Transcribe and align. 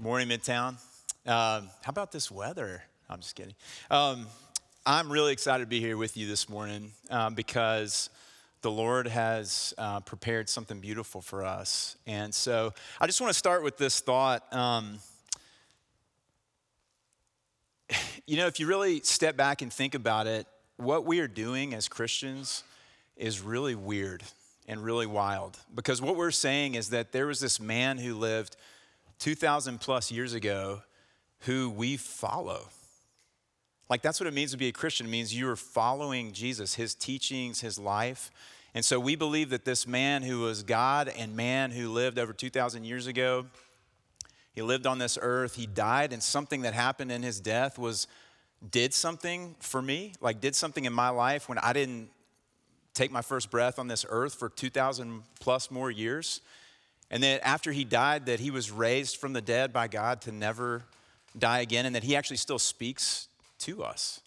Morning, 0.00 0.28
Midtown. 0.28 0.76
Um, 1.26 1.70
how 1.82 1.88
about 1.88 2.12
this 2.12 2.30
weather? 2.30 2.84
I'm 3.10 3.18
just 3.18 3.34
kidding. 3.34 3.56
Um, 3.90 4.28
I'm 4.86 5.10
really 5.10 5.32
excited 5.32 5.64
to 5.64 5.68
be 5.68 5.80
here 5.80 5.96
with 5.96 6.16
you 6.16 6.28
this 6.28 6.48
morning 6.48 6.92
um, 7.10 7.34
because 7.34 8.08
the 8.62 8.70
Lord 8.70 9.08
has 9.08 9.74
uh, 9.76 9.98
prepared 9.98 10.48
something 10.48 10.78
beautiful 10.78 11.20
for 11.20 11.44
us. 11.44 11.96
And 12.06 12.32
so 12.32 12.74
I 13.00 13.06
just 13.06 13.20
want 13.20 13.32
to 13.32 13.38
start 13.38 13.64
with 13.64 13.76
this 13.76 13.98
thought. 13.98 14.44
Um, 14.54 15.00
you 18.24 18.36
know, 18.36 18.46
if 18.46 18.60
you 18.60 18.68
really 18.68 19.00
step 19.00 19.36
back 19.36 19.62
and 19.62 19.72
think 19.72 19.96
about 19.96 20.28
it, 20.28 20.46
what 20.76 21.06
we 21.06 21.18
are 21.18 21.26
doing 21.26 21.74
as 21.74 21.88
Christians 21.88 22.62
is 23.16 23.40
really 23.40 23.74
weird 23.74 24.22
and 24.68 24.80
really 24.80 25.06
wild. 25.06 25.58
Because 25.74 26.00
what 26.00 26.14
we're 26.14 26.30
saying 26.30 26.76
is 26.76 26.90
that 26.90 27.10
there 27.10 27.26
was 27.26 27.40
this 27.40 27.58
man 27.58 27.98
who 27.98 28.14
lived 28.14 28.54
2,000 29.18 29.80
plus 29.80 30.10
years 30.10 30.34
ago 30.34 30.82
who 31.40 31.70
we 31.70 31.96
follow. 31.96 32.68
Like 33.88 34.02
that's 34.02 34.20
what 34.20 34.26
it 34.26 34.34
means 34.34 34.50
to 34.52 34.56
be 34.56 34.68
a 34.68 34.72
Christian. 34.72 35.06
It 35.06 35.10
means 35.10 35.34
you 35.34 35.48
are 35.48 35.56
following 35.56 36.32
Jesus, 36.32 36.74
his 36.74 36.94
teachings, 36.94 37.60
his 37.60 37.78
life. 37.78 38.30
And 38.74 38.84
so 38.84 39.00
we 39.00 39.16
believe 39.16 39.50
that 39.50 39.64
this 39.64 39.86
man 39.86 40.22
who 40.22 40.40
was 40.40 40.62
God 40.62 41.08
and 41.08 41.34
man 41.34 41.70
who 41.70 41.90
lived 41.90 42.18
over 42.18 42.32
2,000 42.32 42.84
years 42.84 43.06
ago, 43.06 43.46
he 44.52 44.62
lived 44.62 44.86
on 44.86 44.98
this 44.98 45.18
earth, 45.20 45.54
he 45.54 45.66
died, 45.66 46.12
and 46.12 46.22
something 46.22 46.62
that 46.62 46.74
happened 46.74 47.10
in 47.10 47.22
his 47.22 47.40
death 47.40 47.78
was 47.78 48.06
did 48.70 48.92
something 48.92 49.54
for 49.60 49.80
me, 49.80 50.12
like 50.20 50.40
did 50.40 50.54
something 50.54 50.84
in 50.84 50.92
my 50.92 51.08
life 51.08 51.48
when 51.48 51.58
I 51.58 51.72
didn't 51.72 52.10
take 52.92 53.10
my 53.12 53.22
first 53.22 53.50
breath 53.50 53.78
on 53.78 53.86
this 53.86 54.04
earth 54.08 54.34
for 54.34 54.48
2,000 54.48 55.22
plus 55.40 55.70
more 55.70 55.90
years. 55.90 56.40
And 57.10 57.22
then 57.22 57.40
after 57.42 57.72
he 57.72 57.84
died, 57.84 58.26
that 58.26 58.40
he 58.40 58.50
was 58.50 58.70
raised 58.70 59.16
from 59.16 59.32
the 59.32 59.40
dead 59.40 59.72
by 59.72 59.88
God 59.88 60.20
to 60.22 60.32
never 60.32 60.84
die 61.36 61.60
again, 61.60 61.86
and 61.86 61.94
that 61.94 62.04
he 62.04 62.16
actually 62.16 62.36
still 62.36 62.58
speaks 62.58 63.28
to 63.60 63.82
us, 63.82 64.20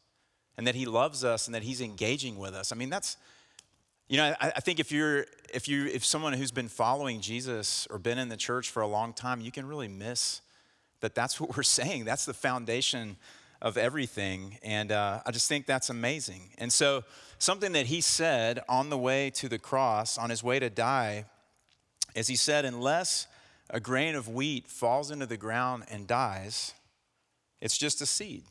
and 0.57 0.65
that 0.65 0.75
he 0.75 0.85
loves 0.85 1.23
us, 1.23 1.47
and 1.47 1.55
that 1.55 1.63
he's 1.63 1.81
engaging 1.81 2.37
with 2.37 2.53
us. 2.53 2.71
I 2.71 2.75
mean, 2.75 2.89
that's, 2.89 3.17
you 4.07 4.17
know, 4.17 4.33
I, 4.41 4.53
I 4.55 4.59
think 4.59 4.79
if 4.79 4.91
you're, 4.91 5.25
if 5.53 5.67
you, 5.67 5.85
if 5.85 6.03
someone 6.03 6.33
who's 6.33 6.51
been 6.51 6.69
following 6.69 7.21
Jesus 7.21 7.87
or 7.89 7.99
been 7.99 8.17
in 8.17 8.29
the 8.29 8.37
church 8.37 8.69
for 8.69 8.81
a 8.81 8.87
long 8.87 9.13
time, 9.13 9.41
you 9.41 9.51
can 9.51 9.67
really 9.67 9.87
miss 9.87 10.41
that 11.01 11.15
that's 11.15 11.39
what 11.39 11.55
we're 11.55 11.63
saying. 11.79 12.05
That's 12.05 12.25
the 12.25 12.33
foundation 12.33 13.17
of 13.61 13.77
everything. 13.77 14.57
And 14.63 14.91
uh, 14.91 15.21
I 15.25 15.31
just 15.31 15.47
think 15.47 15.65
that's 15.65 15.89
amazing. 15.89 16.49
And 16.57 16.71
so, 16.73 17.03
something 17.37 17.73
that 17.73 17.87
he 17.87 18.01
said 18.01 18.61
on 18.67 18.89
the 18.89 18.97
way 18.97 19.29
to 19.31 19.49
the 19.49 19.59
cross, 19.59 20.17
on 20.17 20.29
his 20.29 20.43
way 20.43 20.59
to 20.59 20.69
die, 20.69 21.25
is 22.15 22.27
he 22.27 22.35
said, 22.35 22.65
Unless 22.65 23.27
a 23.69 23.79
grain 23.79 24.15
of 24.15 24.27
wheat 24.27 24.67
falls 24.67 25.11
into 25.11 25.25
the 25.25 25.37
ground 25.37 25.85
and 25.89 26.07
dies, 26.07 26.73
it's 27.61 27.77
just 27.77 28.01
a 28.01 28.05
seed. 28.05 28.43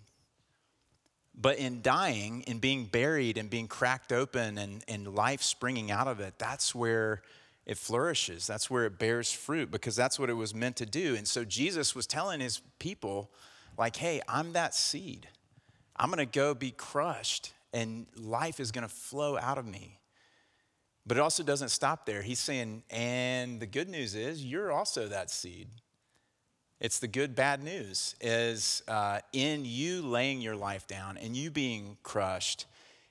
But 1.35 1.59
in 1.59 1.81
dying, 1.83 2.43
in 2.43 2.59
being 2.59 2.85
buried 2.85 3.39
and 3.39 3.49
being 3.49 3.69
cracked 3.69 4.13
open 4.13 4.59
and, 4.59 4.85
and 4.89 5.15
life 5.15 5.43
springing 5.43 5.91
out 5.91 6.09
of 6.09 6.21
it, 6.21 6.35
that's 6.39 6.75
where 6.75 7.23
it 7.67 7.79
flourishes. 7.79 8.47
That's 8.47 8.69
where 8.69 8.85
it 8.85 8.99
bears 8.99 9.33
fruit 9.33 9.71
because 9.71 9.97
that's 9.97 10.19
what 10.19 10.29
it 10.29 10.35
was 10.35 10.55
meant 10.55 10.77
to 10.77 10.87
do. 10.87 11.15
And 11.15 11.27
so 11.27 11.45
Jesus 11.45 11.95
was 11.95 12.07
telling 12.07 12.41
his 12.41 12.61
people, 12.79 13.31
like, 13.79 13.97
hey, 13.97 14.21
I'm 14.29 14.53
that 14.53 14.75
seed. 14.75 15.29
I'm 15.97 16.11
going 16.11 16.19
to 16.19 16.27
go 16.27 16.55
be 16.55 16.71
crushed 16.71 17.53
and 17.73 18.07
life 18.17 18.61
is 18.61 18.73
going 18.73 18.87
to 18.87 18.93
flow 18.93 19.39
out 19.39 19.57
of 19.57 19.67
me. 19.67 20.00
But 21.07 21.17
it 21.17 21.21
also 21.21 21.43
doesn't 21.43 21.71
stop 21.71 22.07
there. 22.07 22.23
He's 22.23 22.39
saying, 22.39 22.83
and 22.91 23.61
the 23.61 23.67
good 23.67 23.89
news 23.89 24.15
is 24.15 24.45
you're 24.45 24.71
also 24.71 25.09
that 25.09 25.31
seed. 25.31 25.69
It's 26.79 26.99
the 26.99 27.09
good, 27.09 27.35
bad 27.35 27.63
news 27.63 28.15
is 28.21 28.83
uh, 28.89 29.21
in 29.33 29.65
you 29.65 30.03
laying 30.03 30.41
your 30.41 30.57
life 30.57 30.87
down 30.87 31.19
and 31.19 31.37
you 31.37 31.51
being 31.51 31.99
crushed 32.03 32.67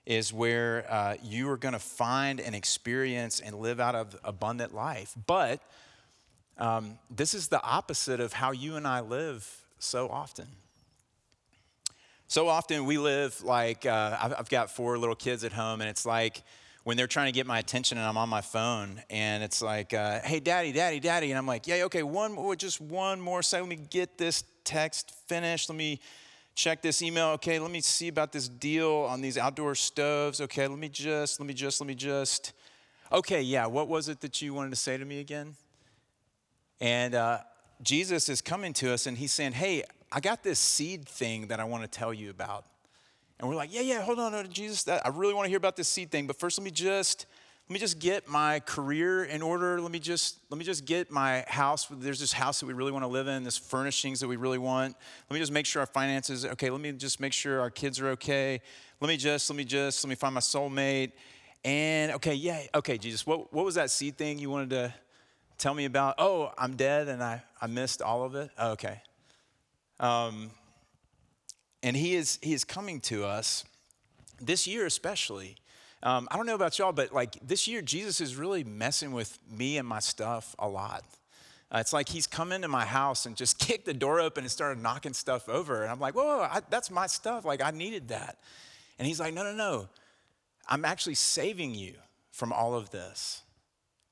is 0.07 0.33
where 0.33 0.85
uh, 0.89 1.15
you 1.21 1.47
are 1.51 1.57
going 1.57 1.73
to 1.73 1.79
find 1.79 2.39
and 2.39 2.55
experience 2.55 3.39
and 3.39 3.55
live 3.59 3.79
out 3.79 3.93
of 3.93 4.19
abundant 4.23 4.73
life. 4.73 5.13
But 5.27 5.61
um, 6.57 6.97
this 7.11 7.35
is 7.35 7.47
the 7.47 7.61
opposite 7.61 8.19
of 8.19 8.33
how 8.33 8.51
you 8.51 8.75
and 8.75 8.87
I 8.87 9.01
live 9.01 9.47
so 9.77 10.09
often. 10.09 10.47
So 12.27 12.47
often 12.47 12.85
we 12.85 12.97
live 12.97 13.43
like, 13.43 13.85
uh, 13.85 14.17
I've, 14.19 14.33
I've 14.39 14.49
got 14.49 14.71
four 14.71 14.97
little 14.97 15.15
kids 15.15 15.43
at 15.43 15.53
home, 15.53 15.79
and 15.81 15.89
it's 15.89 16.05
like 16.05 16.41
when 16.89 16.97
they're 16.97 17.05
trying 17.05 17.27
to 17.27 17.31
get 17.31 17.45
my 17.45 17.59
attention 17.59 17.99
and 17.99 18.07
I'm 18.07 18.17
on 18.17 18.29
my 18.29 18.41
phone, 18.41 18.99
and 19.11 19.43
it's 19.43 19.61
like, 19.61 19.93
uh, 19.93 20.21
hey, 20.21 20.39
daddy, 20.39 20.71
daddy, 20.71 20.99
daddy. 20.99 21.29
And 21.29 21.37
I'm 21.37 21.45
like, 21.45 21.67
yeah, 21.67 21.83
okay, 21.83 22.01
one 22.01 22.33
more, 22.33 22.55
just 22.55 22.81
one 22.81 23.21
more 23.21 23.43
second. 23.43 23.69
Let 23.69 23.77
me 23.77 23.85
get 23.91 24.17
this 24.17 24.43
text 24.63 25.13
finished. 25.27 25.69
Let 25.69 25.77
me 25.77 25.99
check 26.55 26.81
this 26.81 27.03
email. 27.03 27.27
Okay, 27.27 27.59
let 27.59 27.69
me 27.69 27.79
see 27.79 28.07
about 28.07 28.31
this 28.31 28.49
deal 28.49 29.05
on 29.07 29.21
these 29.21 29.37
outdoor 29.37 29.75
stoves. 29.75 30.41
Okay, 30.41 30.65
let 30.65 30.79
me 30.79 30.89
just, 30.89 31.39
let 31.39 31.45
me 31.45 31.53
just, 31.53 31.79
let 31.79 31.85
me 31.85 31.93
just. 31.93 32.53
Okay, 33.11 33.43
yeah, 33.43 33.67
what 33.67 33.87
was 33.87 34.09
it 34.09 34.19
that 34.21 34.41
you 34.41 34.55
wanted 34.55 34.71
to 34.71 34.75
say 34.75 34.97
to 34.97 35.05
me 35.05 35.19
again? 35.19 35.53
And 36.81 37.13
uh, 37.13 37.37
Jesus 37.83 38.29
is 38.29 38.41
coming 38.41 38.73
to 38.73 38.91
us 38.91 39.05
and 39.05 39.15
he's 39.15 39.31
saying, 39.31 39.51
Hey, 39.51 39.83
I 40.11 40.21
got 40.21 40.41
this 40.41 40.57
seed 40.57 41.07
thing 41.07 41.49
that 41.49 41.59
I 41.59 41.65
want 41.65 41.83
to 41.83 41.87
tell 41.87 42.15
you 42.15 42.31
about. 42.31 42.65
And 43.39 43.47
we're 43.47 43.55
like, 43.55 43.73
Yeah, 43.73 43.81
yeah, 43.81 44.01
hold 44.01 44.19
on, 44.19 44.31
no, 44.31 44.43
Jesus, 44.43 44.83
that, 44.83 45.05
I 45.05 45.09
really 45.09 45.33
want 45.33 45.45
to 45.45 45.49
hear 45.49 45.57
about 45.57 45.75
this 45.75 45.87
seed 45.87 46.11
thing, 46.11 46.27
but 46.27 46.39
first 46.39 46.57
let 46.57 46.65
me 46.65 46.71
just 46.71 47.25
let 47.69 47.73
me 47.73 47.79
just 47.79 47.99
get 47.99 48.27
my 48.27 48.61
career 48.61 49.25
in 49.25 49.43
order. 49.43 49.79
Let 49.79 49.91
me 49.91 49.99
just 49.99 50.39
let 50.49 50.57
me 50.57 50.65
just 50.65 50.85
get 50.85 51.11
my 51.11 51.45
house. 51.47 51.85
There's 51.91 52.19
this 52.19 52.33
house 52.33 52.59
that 52.61 52.65
we 52.65 52.73
really 52.73 52.91
want 52.91 53.03
to 53.03 53.07
live 53.07 53.27
in, 53.27 53.43
this 53.43 53.59
furnishings 53.59 54.19
that 54.21 54.27
we 54.27 54.37
really 54.37 54.57
want. 54.57 54.95
Let 55.29 55.33
me 55.35 55.39
just 55.39 55.51
make 55.51 55.67
sure 55.67 55.81
our 55.81 55.85
finances 55.85 56.45
okay. 56.45 56.71
Let 56.71 56.81
me 56.81 56.91
just 56.93 57.19
make 57.19 57.31
sure 57.31 57.61
our 57.61 57.69
kids 57.69 57.99
are 57.99 58.07
okay. 58.09 58.59
Let 58.99 59.07
me 59.07 59.17
just 59.17 59.47
let 59.51 59.55
me 59.55 59.65
just 59.65 60.03
let 60.03 60.09
me 60.09 60.15
find 60.15 60.33
my 60.33 60.41
soulmate. 60.41 61.11
And 61.63 62.13
okay, 62.13 62.33
yeah, 62.33 62.61
okay, 62.73 62.97
Jesus, 62.97 63.27
what, 63.27 63.51
what 63.51 63.65
was 63.65 63.75
that 63.75 63.91
seed 63.91 64.17
thing 64.17 64.39
you 64.39 64.49
wanted 64.49 64.69
to 64.71 64.93
tell 65.57 65.73
me 65.73 65.85
about, 65.85 66.15
oh, 66.17 66.51
I'm 66.57 66.75
dead 66.75 67.09
and 67.09 67.21
I, 67.21 67.43
I 67.61 67.67
missed 67.67 68.01
all 68.01 68.23
of 68.23 68.35
it? 68.35 68.49
Oh, 68.57 68.71
okay. 68.71 69.01
Um, 69.99 70.51
and 71.81 71.95
he 71.95 72.15
is, 72.15 72.39
he 72.41 72.53
is 72.53 72.63
coming 72.63 72.99
to 73.01 73.25
us 73.25 73.63
this 74.41 74.67
year, 74.67 74.85
especially. 74.85 75.55
Um, 76.01 76.27
I 76.31 76.37
don't 76.37 76.45
know 76.45 76.55
about 76.55 76.79
y'all, 76.79 76.91
but 76.91 77.13
like 77.13 77.37
this 77.45 77.67
year, 77.67 77.81
Jesus 77.81 78.21
is 78.21 78.35
really 78.35 78.63
messing 78.63 79.11
with 79.11 79.37
me 79.49 79.77
and 79.77 79.87
my 79.87 79.99
stuff 79.99 80.55
a 80.59 80.67
lot. 80.67 81.03
Uh, 81.71 81.77
it's 81.79 81.93
like 81.93 82.09
he's 82.09 82.25
come 82.25 82.51
into 82.51 82.67
my 82.67 82.85
house 82.85 83.25
and 83.25 83.35
just 83.35 83.59
kicked 83.67 83.85
the 83.85 83.93
door 83.93 84.19
open 84.19 84.43
and 84.43 84.51
started 84.51 84.81
knocking 84.81 85.13
stuff 85.13 85.47
over. 85.49 85.83
And 85.83 85.91
I'm 85.91 85.99
like, 85.99 86.15
whoa, 86.15 86.23
whoa 86.23 86.41
I, 86.43 86.61
that's 86.69 86.89
my 86.89 87.07
stuff. 87.07 87.45
Like, 87.45 87.61
I 87.61 87.71
needed 87.71 88.09
that. 88.09 88.37
And 88.97 89.07
he's 89.07 89.19
like, 89.19 89.33
no, 89.33 89.43
no, 89.43 89.53
no. 89.53 89.89
I'm 90.67 90.85
actually 90.85 91.15
saving 91.15 91.73
you 91.73 91.93
from 92.31 92.53
all 92.53 92.75
of 92.75 92.89
this 92.91 93.43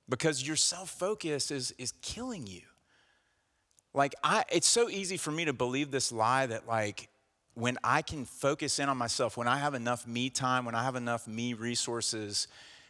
because 0.09 0.45
your 0.45 0.55
self 0.55 0.89
focus 0.89 1.51
is, 1.51 1.73
is 1.77 1.93
killing 2.01 2.47
you. 2.47 2.61
Like, 3.93 4.13
I, 4.23 4.43
it's 4.51 4.67
so 4.67 4.89
easy 4.89 5.17
for 5.17 5.31
me 5.31 5.45
to 5.45 5.53
believe 5.53 5.91
this 5.91 6.11
lie 6.11 6.45
that, 6.45 6.67
like, 6.67 7.09
when 7.57 7.75
I 7.83 8.03
can 8.03 8.23
focus 8.23 8.77
in 8.77 8.87
on 8.87 8.97
myself, 8.97 9.35
when 9.35 9.47
I 9.47 9.57
have 9.57 9.73
enough 9.73 10.05
me 10.05 10.29
time, 10.29 10.63
when 10.63 10.75
I 10.75 10.83
have 10.83 10.95
enough 10.95 11.27
me 11.27 11.55
resources 11.55 12.47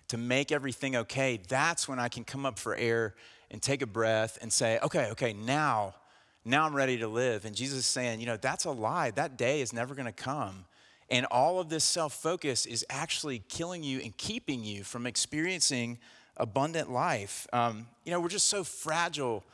to 0.10 0.18
make 0.18 0.52
everything 0.52 0.94
okay, 0.98 1.40
that's 1.48 1.88
when 1.88 2.00
I 2.00 2.10
can 2.10 2.26
come 2.26 2.46
up 2.46 2.60
for 2.60 2.76
air 2.76 3.16
and 3.50 3.62
take 3.62 3.82
a 3.82 3.88
breath 3.88 4.38
and 4.42 4.52
say, 4.52 4.78
okay, 4.84 5.10
okay, 5.12 5.32
now, 5.32 5.96
now 6.44 6.66
I'm 6.66 6.76
ready 6.76 6.98
to 6.98 7.08
live. 7.08 7.46
And 7.46 7.56
Jesus 7.56 7.80
is 7.80 7.86
saying, 7.86 8.20
you 8.20 8.26
know, 8.26 8.36
that's 8.36 8.66
a 8.66 8.72
lie. 8.72 9.12
That 9.12 9.38
day 9.38 9.62
is 9.62 9.72
never 9.72 9.96
gonna 9.96 10.12
come. 10.12 10.66
And 11.10 11.26
all 11.28 11.62
of 11.62 11.70
this 11.70 11.86
self 11.86 12.12
focus 12.12 12.66
is 12.66 12.86
actually 12.90 13.44
killing 13.48 13.84
you 13.84 14.02
and 14.02 14.18
keeping 14.18 14.66
you 14.66 14.84
from 14.84 15.08
experiencing 15.08 15.98
abundant 16.36 16.92
life. 16.92 17.48
Um, 17.54 17.88
you 18.04 18.12
know, 18.12 18.20
we're 18.20 18.28
just 18.28 18.50
so 18.50 18.66
fragile 18.66 19.46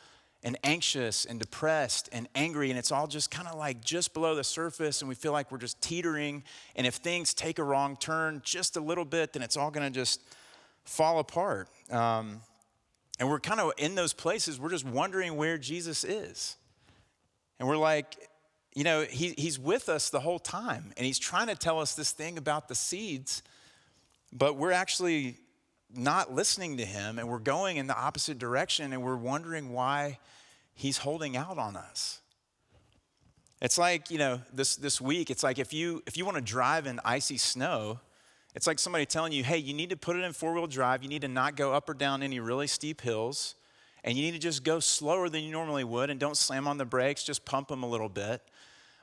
and 0.44 0.58
anxious 0.64 1.26
and 1.26 1.40
depressed 1.40 2.10
and 2.12 2.28
angry, 2.36 2.70
and 2.70 2.78
it's 2.78 2.92
all 2.92 3.08
just 3.08 3.32
kind 3.32 3.48
of 3.48 3.56
like 3.56 3.82
just 3.82 4.14
below 4.14 4.36
the 4.36 4.44
surface, 4.44 5.02
and 5.02 5.10
we 5.10 5.16
feel 5.16 5.32
like 5.32 5.52
we're 5.52 5.58
just 5.58 5.82
teetering. 5.82 6.44
And 6.76 6.86
if 6.86 6.96
things 6.96 7.34
take 7.34 7.60
a 7.60 7.64
wrong 7.64 7.96
turn 7.96 8.42
just 8.44 8.76
a 8.76 8.82
little 8.82 9.06
bit, 9.06 9.34
then 9.34 9.42
it's 9.42 9.56
all 9.56 9.72
gonna 9.72 9.90
just 9.90 10.22
fall 10.84 11.20
apart. 11.20 11.70
Um, 11.90 12.42
and 13.20 13.30
we're 13.30 13.40
kind 13.40 13.60
of 13.60 13.72
in 13.78 13.96
those 13.96 14.14
places, 14.14 14.60
we're 14.60 14.70
just 14.70 14.86
wondering 14.86 15.38
where 15.38 15.58
Jesus 15.58 16.04
is. 16.04 16.58
And 17.60 17.68
we're 17.68 17.78
like, 17.78 18.18
you 18.76 18.84
know, 18.84 19.04
he, 19.04 19.34
he's 19.38 19.60
with 19.60 19.88
us 19.88 20.10
the 20.10 20.20
whole 20.20 20.40
time, 20.40 20.92
and 20.98 21.06
he's 21.06 21.20
trying 21.20 21.48
to 21.48 21.56
tell 21.56 21.80
us 21.80 21.96
this 21.96 22.12
thing 22.12 22.38
about 22.38 22.68
the 22.68 22.76
seeds, 22.76 23.44
but 24.32 24.58
we're 24.58 24.72
actually 24.72 25.38
not 25.96 26.34
listening 26.34 26.78
to 26.78 26.86
him 26.86 27.20
and 27.20 27.28
we're 27.28 27.40
going 27.40 27.78
in 27.78 27.88
the 27.88 27.98
opposite 27.98 28.40
direction 28.40 28.94
and 28.94 29.04
we're 29.04 29.16
wondering 29.16 29.72
why 29.72 30.20
he's 30.74 30.98
holding 30.98 31.38
out 31.38 31.58
on 31.58 31.76
us. 31.76 32.20
It's 33.62 33.78
like, 33.78 34.12
you 34.12 34.18
know, 34.18 34.42
this, 34.52 34.76
this 34.76 35.00
week, 35.00 35.30
it's 35.30 35.44
like 35.44 35.58
if 35.60 35.72
you, 35.72 36.04
if 36.06 36.18
you 36.18 36.26
want 36.26 36.36
to 36.36 36.44
drive 36.44 36.86
in 36.86 37.00
icy 37.06 37.38
snow, 37.38 38.00
it's 38.56 38.68
like 38.68 38.78
somebody 38.78 39.06
telling 39.06 39.32
you, 39.32 39.44
hey, 39.44 39.58
you 39.58 39.74
need 39.74 39.90
to 39.92 39.98
put 39.98 40.16
it 40.16 40.24
in 40.24 40.34
four 40.34 40.54
wheel 40.54 40.68
drive. 40.68 41.02
You 41.02 41.10
need 41.10 41.22
to 41.22 41.28
not 41.28 41.56
go 41.56 41.74
up 41.74 41.90
or 41.90 41.94
down 41.94 42.22
any 42.22 42.40
really 42.40 42.68
steep 42.68 43.02
hills. 43.02 43.56
and 44.04 44.18
you 44.18 44.24
need 44.24 44.32
to 44.32 44.40
just 44.40 44.64
go 44.64 44.80
slower 44.80 45.30
than 45.30 45.44
you 45.44 45.52
normally 45.52 45.84
would 45.84 46.10
and 46.10 46.20
don't 46.20 46.36
slam 46.36 46.68
on 46.68 46.78
the 46.78 46.86
brakes, 46.86 47.24
just 47.24 47.46
pump 47.46 47.70
them 47.70 47.84
a 47.84 47.88
little 47.88 48.10
bit. 48.10 48.42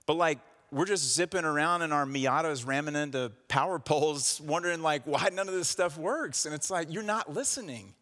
But 0.07 0.15
like 0.15 0.39
we're 0.72 0.87
just 0.87 1.14
zipping 1.14 1.44
around 1.44 1.82
in 1.82 1.93
our 1.93 2.05
Miatas 2.06 2.67
ramming 2.67 2.94
into 2.96 3.32
power 3.49 3.78
poles, 3.78 4.40
wondering 4.40 4.82
like 4.82 5.02
why 5.05 5.28
none 5.32 5.49
of 5.49 5.55
this 5.55 5.69
stuff 5.69 5.99
works. 5.99 6.46
And 6.46 6.55
it's 6.55 6.70
like, 6.70 6.93
you're 6.93 7.02
not 7.02 7.32
listening. 7.32 7.94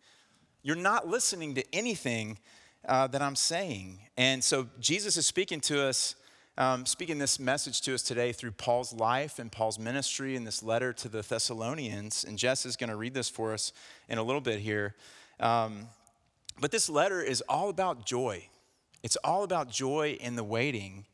You're 0.63 0.77
not 0.77 1.09
listening 1.09 1.55
to 1.55 1.65
anything 1.75 2.39
uh, 2.87 3.07
that 3.09 3.23
I'm 3.23 3.37
saying. 3.37 4.01
And 4.17 4.43
so 4.45 4.69
Jesus 4.81 5.17
is 5.17 5.27
speaking 5.27 5.61
to 5.63 5.83
us, 5.83 6.15
um, 6.59 6.85
speaking 6.85 7.19
this 7.19 7.39
message 7.39 7.81
to 7.83 7.95
us 7.95 8.03
today 8.03 8.33
through 8.33 8.53
Paul's 8.53 8.93
life 8.93 9.39
and 9.39 9.51
Paul's 9.51 9.79
ministry 9.79 10.37
in 10.37 10.45
this 10.45 10.63
letter 10.63 10.93
to 10.93 11.09
the 11.09 11.23
Thessalonians. 11.23 12.25
And 12.25 12.37
Jess 12.37 12.67
is 12.67 12.77
going 12.77 12.91
to 12.91 12.97
read 12.97 13.15
this 13.15 13.31
for 13.31 13.53
us 13.53 13.73
in 14.09 14.19
a 14.19 14.23
little 14.23 14.41
bit 14.41 14.61
here. 14.61 14.95
Um, 15.41 15.89
but 16.61 16.71
this 16.71 16.91
letter 16.91 17.23
is 17.23 17.41
all 17.49 17.71
about 17.71 18.05
joy. 18.05 18.49
It's 19.03 19.17
all 19.17 19.45
about 19.45 19.71
joy 19.71 20.19
in 20.21 20.37
the 20.37 20.45
waiting. 20.45 21.07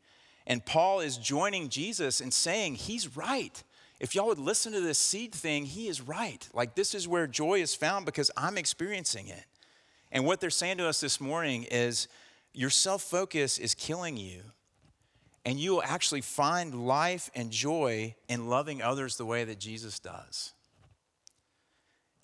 And 0.47 0.65
Paul 0.65 0.99
is 0.99 1.17
joining 1.17 1.69
Jesus 1.69 2.21
and 2.21 2.33
saying, 2.33 2.75
He's 2.75 3.15
right. 3.15 3.63
If 3.99 4.13
y'all 4.13 4.27
would 4.27 4.39
listen 4.39 4.73
to 4.73 4.81
this 4.81 4.97
seed 4.97 5.33
thing, 5.33 5.65
he 5.65 5.87
is 5.87 6.01
right. 6.01 6.47
Like, 6.53 6.75
this 6.75 6.93
is 6.93 7.07
where 7.07 7.27
joy 7.27 7.61
is 7.61 7.73
found 7.73 8.05
because 8.05 8.29
I'm 8.35 8.57
experiencing 8.57 9.27
it. 9.27 9.45
And 10.11 10.25
what 10.25 10.41
they're 10.41 10.49
saying 10.49 10.77
to 10.77 10.87
us 10.87 10.99
this 10.99 11.21
morning 11.21 11.65
is 11.71 12.07
your 12.53 12.69
self 12.69 13.01
focus 13.01 13.57
is 13.57 13.73
killing 13.73 14.17
you. 14.17 14.41
And 15.45 15.59
you 15.59 15.71
will 15.71 15.83
actually 15.83 16.21
find 16.21 16.87
life 16.87 17.29
and 17.35 17.51
joy 17.51 18.15
in 18.27 18.47
loving 18.47 18.81
others 18.81 19.15
the 19.15 19.25
way 19.25 19.43
that 19.43 19.59
Jesus 19.59 19.99
does. 19.99 20.53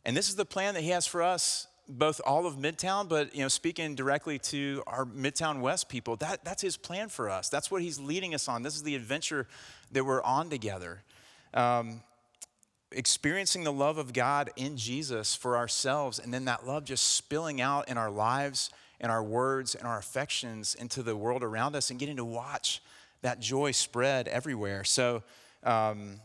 And 0.04 0.18
this 0.18 0.28
is 0.28 0.36
the 0.36 0.46
plan 0.46 0.74
that 0.74 0.82
he 0.82 0.90
has 0.90 1.06
for 1.06 1.22
us 1.22 1.68
both 1.98 2.22
all 2.26 2.46
of 2.46 2.56
Midtown, 2.56 3.08
but 3.08 3.36
you 3.36 3.42
know, 3.42 3.48
speaking 3.48 3.96
directly 3.96 4.40
to 4.40 4.84
our 4.88 5.06
Midtown 5.06 5.62
West 5.62 5.90
people, 5.90 6.16
that, 6.18 6.44
that's 6.44 6.62
his 6.62 6.78
plan 6.78 7.10
for 7.10 7.30
us. 7.30 7.50
That's 7.50 7.70
what 7.70 7.82
he's 7.82 8.00
leading 8.00 8.34
us 8.34 8.48
on. 8.48 8.64
This 8.64 8.76
is 8.76 8.84
the 8.84 8.96
adventure 8.96 9.48
that 9.92 10.06
we're 10.06 10.24
on 10.24 10.50
together. 10.50 11.04
Um, 11.54 12.02
experiencing 12.92 13.64
the 13.64 13.72
love 13.72 13.98
of 13.98 14.14
God 14.14 14.52
in 14.56 14.78
Jesus 14.78 15.36
for 15.36 15.58
ourselves, 15.58 16.20
and 16.20 16.34
then 16.34 16.46
that 16.46 16.66
love 16.66 16.86
just 16.86 17.16
spilling 17.16 17.62
out 17.62 17.88
in 17.90 17.98
our 17.98 18.12
lives 18.12 18.70
and 19.00 19.12
our 19.12 19.24
words 19.24 19.76
and 19.76 19.88
our 19.88 19.98
affections 19.98 20.76
into 20.76 21.04
the 21.04 21.16
world 21.16 21.44
around 21.44 21.76
us 21.76 21.90
and 21.90 22.00
getting 22.00 22.18
to 22.18 22.26
watch 22.26 22.82
that 23.22 23.40
joy 23.40 23.72
spread 23.72 24.28
everywhere. 24.28 24.84
So, 24.84 25.24
um, 25.64 26.20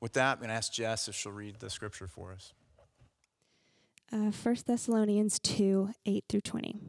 with 0.00 0.12
that, 0.14 0.32
I'm 0.34 0.38
going 0.38 0.48
to 0.48 0.54
ask 0.54 0.72
Jess 0.72 1.08
if 1.08 1.14
she'll 1.14 1.32
read 1.32 1.58
the 1.58 1.70
scripture 1.70 2.06
for 2.06 2.32
us 2.32 2.52
uh, 4.12 4.30
1 4.30 4.56
Thessalonians 4.66 5.38
2 5.40 5.90
8 6.04 6.24
through 6.28 6.40
20. 6.40 6.80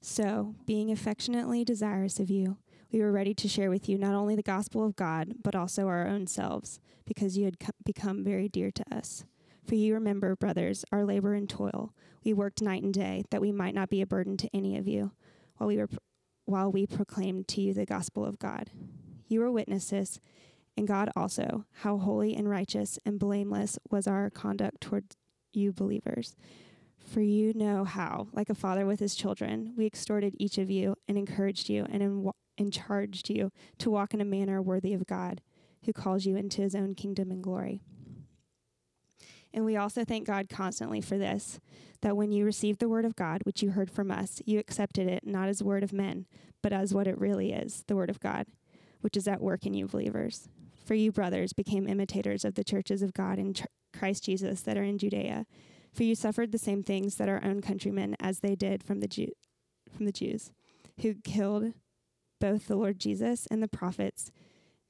So, 0.00 0.54
being 0.66 0.90
affectionately 0.90 1.64
desirous 1.64 2.18
of 2.18 2.30
you, 2.30 2.58
we 2.90 3.00
were 3.00 3.12
ready 3.12 3.34
to 3.34 3.48
share 3.48 3.70
with 3.70 3.88
you 3.88 3.96
not 3.96 4.14
only 4.14 4.34
the 4.34 4.42
gospel 4.42 4.84
of 4.84 4.96
God, 4.96 5.34
but 5.42 5.54
also 5.54 5.86
our 5.86 6.06
own 6.06 6.26
selves, 6.26 6.80
because 7.06 7.38
you 7.38 7.44
had 7.44 7.58
co- 7.58 7.70
become 7.84 8.22
very 8.24 8.48
dear 8.48 8.70
to 8.70 8.84
us. 8.94 9.24
For 9.66 9.76
you 9.76 9.94
remember, 9.94 10.34
brothers, 10.36 10.84
our 10.92 11.04
labor 11.04 11.34
and 11.34 11.48
toil. 11.48 11.94
We 12.24 12.32
worked 12.32 12.60
night 12.60 12.82
and 12.82 12.92
day, 12.92 13.24
that 13.30 13.40
we 13.40 13.52
might 13.52 13.74
not 13.74 13.90
be 13.90 14.02
a 14.02 14.06
burden 14.06 14.36
to 14.38 14.50
any 14.52 14.76
of 14.76 14.88
you, 14.88 15.12
while 15.56 15.68
we, 15.68 15.78
were, 15.78 15.88
while 16.44 16.70
we 16.70 16.86
proclaimed 16.86 17.48
to 17.48 17.60
you 17.60 17.72
the 17.72 17.86
gospel 17.86 18.24
of 18.24 18.38
God. 18.38 18.70
You 19.28 19.40
were 19.40 19.52
witnesses, 19.52 20.20
and 20.76 20.86
God 20.86 21.10
also, 21.14 21.64
how 21.82 21.98
holy 21.98 22.34
and 22.34 22.48
righteous 22.48 22.98
and 23.06 23.18
blameless 23.18 23.78
was 23.90 24.06
our 24.06 24.30
conduct 24.30 24.80
toward 24.80 25.16
you 25.52 25.72
believers. 25.72 26.36
For 27.04 27.20
you 27.20 27.52
know 27.54 27.84
how, 27.84 28.28
like 28.32 28.48
a 28.48 28.54
father 28.54 28.86
with 28.86 29.00
his 29.00 29.14
children, 29.14 29.74
we 29.76 29.86
exhorted 29.86 30.34
each 30.38 30.58
of 30.58 30.70
you 30.70 30.96
and 31.08 31.18
encouraged 31.18 31.68
you 31.68 31.84
and, 31.90 32.32
and 32.58 32.72
charged 32.72 33.28
you 33.28 33.50
to 33.78 33.90
walk 33.90 34.14
in 34.14 34.20
a 34.20 34.24
manner 34.24 34.62
worthy 34.62 34.94
of 34.94 35.06
God, 35.06 35.40
who 35.84 35.92
calls 35.92 36.26
you 36.26 36.36
into 36.36 36.62
his 36.62 36.74
own 36.74 36.94
kingdom 36.94 37.30
and 37.30 37.42
glory. 37.42 37.80
And 39.54 39.64
we 39.64 39.76
also 39.76 40.04
thank 40.04 40.26
God 40.26 40.48
constantly 40.48 41.00
for 41.00 41.18
this 41.18 41.60
that 42.00 42.16
when 42.16 42.32
you 42.32 42.44
received 42.44 42.80
the 42.80 42.88
word 42.88 43.04
of 43.04 43.14
God, 43.14 43.42
which 43.44 43.62
you 43.62 43.70
heard 43.70 43.90
from 43.90 44.10
us, 44.10 44.42
you 44.44 44.58
accepted 44.58 45.06
it 45.06 45.24
not 45.24 45.48
as 45.48 45.62
word 45.62 45.84
of 45.84 45.92
men, 45.92 46.26
but 46.60 46.72
as 46.72 46.92
what 46.92 47.06
it 47.06 47.18
really 47.18 47.52
is 47.52 47.84
the 47.86 47.94
word 47.94 48.10
of 48.10 48.18
God, 48.18 48.46
which 49.02 49.16
is 49.16 49.28
at 49.28 49.40
work 49.40 49.66
in 49.66 49.74
you 49.74 49.86
believers. 49.86 50.48
For 50.84 50.94
you, 50.94 51.12
brothers, 51.12 51.52
became 51.52 51.86
imitators 51.86 52.44
of 52.44 52.54
the 52.54 52.64
churches 52.64 53.02
of 53.02 53.12
God 53.12 53.38
in, 53.38 53.54
Christ 53.92 54.24
Jesus 54.24 54.62
that 54.62 54.76
are 54.76 54.82
in 54.82 54.98
Judea. 54.98 55.46
For 55.92 56.02
you 56.02 56.14
suffered 56.14 56.52
the 56.52 56.58
same 56.58 56.82
things 56.82 57.16
that 57.16 57.28
our 57.28 57.42
own 57.44 57.60
countrymen 57.60 58.16
as 58.18 58.40
they 58.40 58.54
did 58.54 58.82
from 58.82 59.00
the 59.00 59.08
Jew, 59.08 59.28
from 59.94 60.06
the 60.06 60.12
Jews, 60.12 60.50
who 61.02 61.14
killed 61.14 61.74
both 62.40 62.66
the 62.66 62.76
Lord 62.76 62.98
Jesus 62.98 63.46
and 63.50 63.62
the 63.62 63.68
prophets 63.68 64.30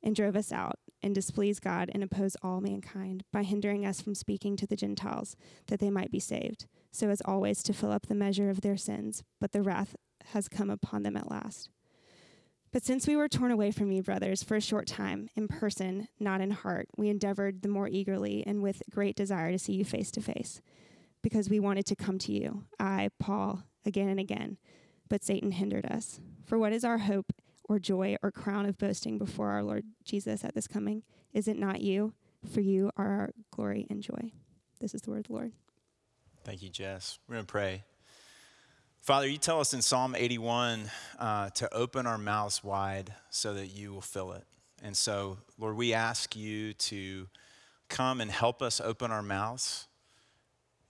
and 0.02 0.16
drove 0.16 0.36
us 0.36 0.52
out 0.52 0.78
and 1.02 1.14
displeased 1.14 1.62
God 1.62 1.90
and 1.92 2.02
opposed 2.02 2.36
all 2.42 2.60
mankind 2.60 3.24
by 3.32 3.42
hindering 3.42 3.84
us 3.84 4.00
from 4.00 4.14
speaking 4.14 4.56
to 4.56 4.66
the 4.66 4.76
Gentiles 4.76 5.36
that 5.66 5.80
they 5.80 5.90
might 5.90 6.10
be 6.10 6.20
saved, 6.20 6.66
so 6.92 7.08
as 7.10 7.20
always 7.24 7.62
to 7.64 7.72
fill 7.72 7.90
up 7.90 8.06
the 8.06 8.14
measure 8.14 8.48
of 8.48 8.60
their 8.60 8.76
sins, 8.76 9.22
but 9.40 9.52
the 9.52 9.62
wrath 9.62 9.96
has 10.26 10.48
come 10.48 10.70
upon 10.70 11.02
them 11.02 11.16
at 11.16 11.30
last. 11.30 11.68
But 12.72 12.84
since 12.84 13.06
we 13.06 13.16
were 13.16 13.28
torn 13.28 13.50
away 13.50 13.70
from 13.70 13.92
you, 13.92 14.02
brothers, 14.02 14.42
for 14.42 14.56
a 14.56 14.60
short 14.60 14.86
time, 14.86 15.28
in 15.36 15.46
person, 15.46 16.08
not 16.18 16.40
in 16.40 16.50
heart, 16.50 16.88
we 16.96 17.10
endeavored 17.10 17.60
the 17.60 17.68
more 17.68 17.86
eagerly 17.86 18.42
and 18.46 18.62
with 18.62 18.82
great 18.90 19.14
desire 19.14 19.52
to 19.52 19.58
see 19.58 19.74
you 19.74 19.84
face 19.84 20.10
to 20.12 20.22
face, 20.22 20.62
because 21.22 21.50
we 21.50 21.60
wanted 21.60 21.84
to 21.86 21.96
come 21.96 22.18
to 22.20 22.32
you, 22.32 22.64
I, 22.80 23.10
Paul, 23.18 23.62
again 23.84 24.08
and 24.08 24.18
again. 24.18 24.56
But 25.10 25.22
Satan 25.22 25.50
hindered 25.50 25.84
us. 25.84 26.18
For 26.46 26.58
what 26.58 26.72
is 26.72 26.82
our 26.82 26.98
hope 26.98 27.32
or 27.64 27.78
joy 27.78 28.16
or 28.22 28.30
crown 28.30 28.64
of 28.64 28.78
boasting 28.78 29.18
before 29.18 29.50
our 29.50 29.62
Lord 29.62 29.84
Jesus 30.02 30.42
at 30.42 30.54
this 30.54 30.66
coming? 30.66 31.02
Is 31.34 31.48
it 31.48 31.58
not 31.58 31.82
you? 31.82 32.14
For 32.50 32.62
you 32.62 32.90
are 32.96 33.06
our 33.06 33.30
glory 33.50 33.86
and 33.90 34.02
joy. 34.02 34.32
This 34.80 34.94
is 34.94 35.02
the 35.02 35.10
word 35.10 35.20
of 35.20 35.26
the 35.26 35.32
Lord. 35.34 35.52
Thank 36.44 36.62
you, 36.62 36.70
Jess. 36.70 37.18
We're 37.28 37.34
going 37.34 37.46
to 37.46 37.52
pray. 37.52 37.84
Father, 39.02 39.26
you 39.26 39.36
tell 39.36 39.58
us 39.58 39.74
in 39.74 39.82
Psalm 39.82 40.14
81 40.16 40.88
uh, 41.18 41.50
to 41.50 41.74
open 41.74 42.06
our 42.06 42.18
mouths 42.18 42.62
wide 42.62 43.12
so 43.30 43.52
that 43.54 43.66
you 43.66 43.92
will 43.92 44.00
fill 44.00 44.30
it. 44.30 44.44
And 44.80 44.96
so, 44.96 45.38
Lord, 45.58 45.76
we 45.76 45.92
ask 45.92 46.36
you 46.36 46.72
to 46.74 47.26
come 47.88 48.20
and 48.20 48.30
help 48.30 48.62
us 48.62 48.80
open 48.80 49.10
our 49.10 49.20
mouths. 49.20 49.88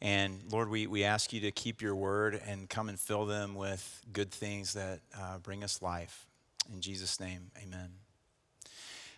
And 0.02 0.42
Lord, 0.50 0.68
we, 0.68 0.86
we 0.86 1.04
ask 1.04 1.32
you 1.32 1.40
to 1.40 1.50
keep 1.52 1.80
your 1.80 1.96
word 1.96 2.38
and 2.46 2.68
come 2.68 2.90
and 2.90 3.00
fill 3.00 3.24
them 3.24 3.54
with 3.54 4.04
good 4.12 4.30
things 4.30 4.74
that 4.74 5.00
uh, 5.18 5.38
bring 5.38 5.64
us 5.64 5.80
life. 5.80 6.26
In 6.70 6.82
Jesus' 6.82 7.18
name, 7.18 7.50
amen. 7.62 7.92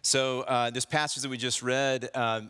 So, 0.03 0.43
uh, 0.43 0.71
this 0.71 0.85
passage 0.85 1.25
that 1.25 1.31
we 1.31 1.37
just 1.37 1.65
read, 1.65 2.11
uh, 2.15 2.43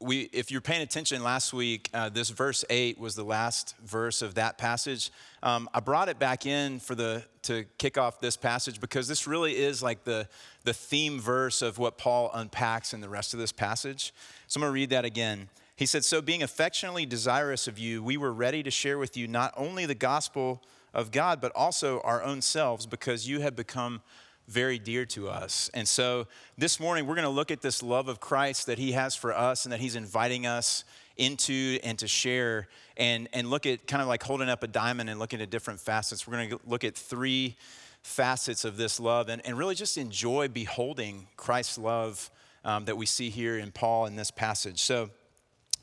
we, 0.00 0.22
if 0.32 0.50
you're 0.50 0.62
paying 0.62 0.80
attention 0.80 1.22
last 1.22 1.52
week, 1.52 1.90
uh, 1.92 2.08
this 2.08 2.30
verse 2.30 2.64
8 2.70 2.98
was 2.98 3.14
the 3.14 3.24
last 3.24 3.74
verse 3.84 4.22
of 4.22 4.34
that 4.34 4.56
passage. 4.56 5.10
Um, 5.42 5.68
I 5.74 5.80
brought 5.80 6.08
it 6.08 6.18
back 6.18 6.46
in 6.46 6.80
for 6.80 6.94
the, 6.94 7.22
to 7.42 7.64
kick 7.76 7.98
off 7.98 8.18
this 8.18 8.36
passage 8.36 8.80
because 8.80 9.08
this 9.08 9.26
really 9.26 9.56
is 9.56 9.82
like 9.82 10.04
the, 10.04 10.26
the 10.64 10.72
theme 10.72 11.20
verse 11.20 11.60
of 11.60 11.78
what 11.78 11.98
Paul 11.98 12.30
unpacks 12.32 12.94
in 12.94 13.02
the 13.02 13.08
rest 13.10 13.34
of 13.34 13.40
this 13.40 13.52
passage. 13.52 14.14
So 14.46 14.58
I'm 14.58 14.62
going 14.62 14.70
to 14.70 14.74
read 14.74 14.90
that 14.90 15.04
again. 15.04 15.48
He 15.76 15.86
said, 15.86 16.04
So 16.04 16.22
being 16.22 16.42
affectionately 16.42 17.04
desirous 17.04 17.68
of 17.68 17.78
you, 17.78 18.02
we 18.02 18.16
were 18.16 18.32
ready 18.32 18.62
to 18.62 18.70
share 18.70 18.98
with 18.98 19.16
you 19.16 19.28
not 19.28 19.52
only 19.56 19.84
the 19.84 19.94
gospel 19.94 20.62
of 20.94 21.10
God, 21.10 21.40
but 21.40 21.52
also 21.54 22.00
our 22.00 22.22
own 22.22 22.40
selves 22.40 22.86
because 22.86 23.28
you 23.28 23.40
have 23.40 23.54
become 23.54 24.00
very 24.50 24.80
dear 24.80 25.06
to 25.06 25.28
us. 25.28 25.70
And 25.74 25.86
so 25.86 26.26
this 26.58 26.80
morning, 26.80 27.06
we're 27.06 27.14
going 27.14 27.24
to 27.24 27.30
look 27.30 27.52
at 27.52 27.62
this 27.62 27.84
love 27.84 28.08
of 28.08 28.18
Christ 28.18 28.66
that 28.66 28.78
He 28.78 28.92
has 28.92 29.14
for 29.14 29.32
us 29.32 29.64
and 29.64 29.72
that 29.72 29.78
He's 29.78 29.94
inviting 29.94 30.44
us 30.44 30.84
into 31.16 31.78
and 31.84 31.96
to 32.00 32.08
share 32.08 32.66
and, 32.96 33.28
and 33.32 33.48
look 33.48 33.64
at 33.64 33.86
kind 33.86 34.02
of 34.02 34.08
like 34.08 34.22
holding 34.24 34.48
up 34.48 34.64
a 34.64 34.66
diamond 34.66 35.08
and 35.08 35.20
looking 35.20 35.40
at 35.40 35.50
different 35.50 35.78
facets. 35.78 36.26
We're 36.26 36.36
going 36.36 36.50
to 36.50 36.60
look 36.66 36.82
at 36.82 36.96
three 36.96 37.56
facets 38.02 38.64
of 38.64 38.76
this 38.76 38.98
love 38.98 39.28
and, 39.28 39.40
and 39.46 39.56
really 39.56 39.76
just 39.76 39.96
enjoy 39.96 40.48
beholding 40.48 41.28
Christ's 41.36 41.78
love 41.78 42.28
um, 42.64 42.86
that 42.86 42.96
we 42.96 43.06
see 43.06 43.30
here 43.30 43.56
in 43.56 43.70
Paul 43.70 44.06
in 44.06 44.16
this 44.16 44.32
passage. 44.32 44.82
So, 44.82 45.10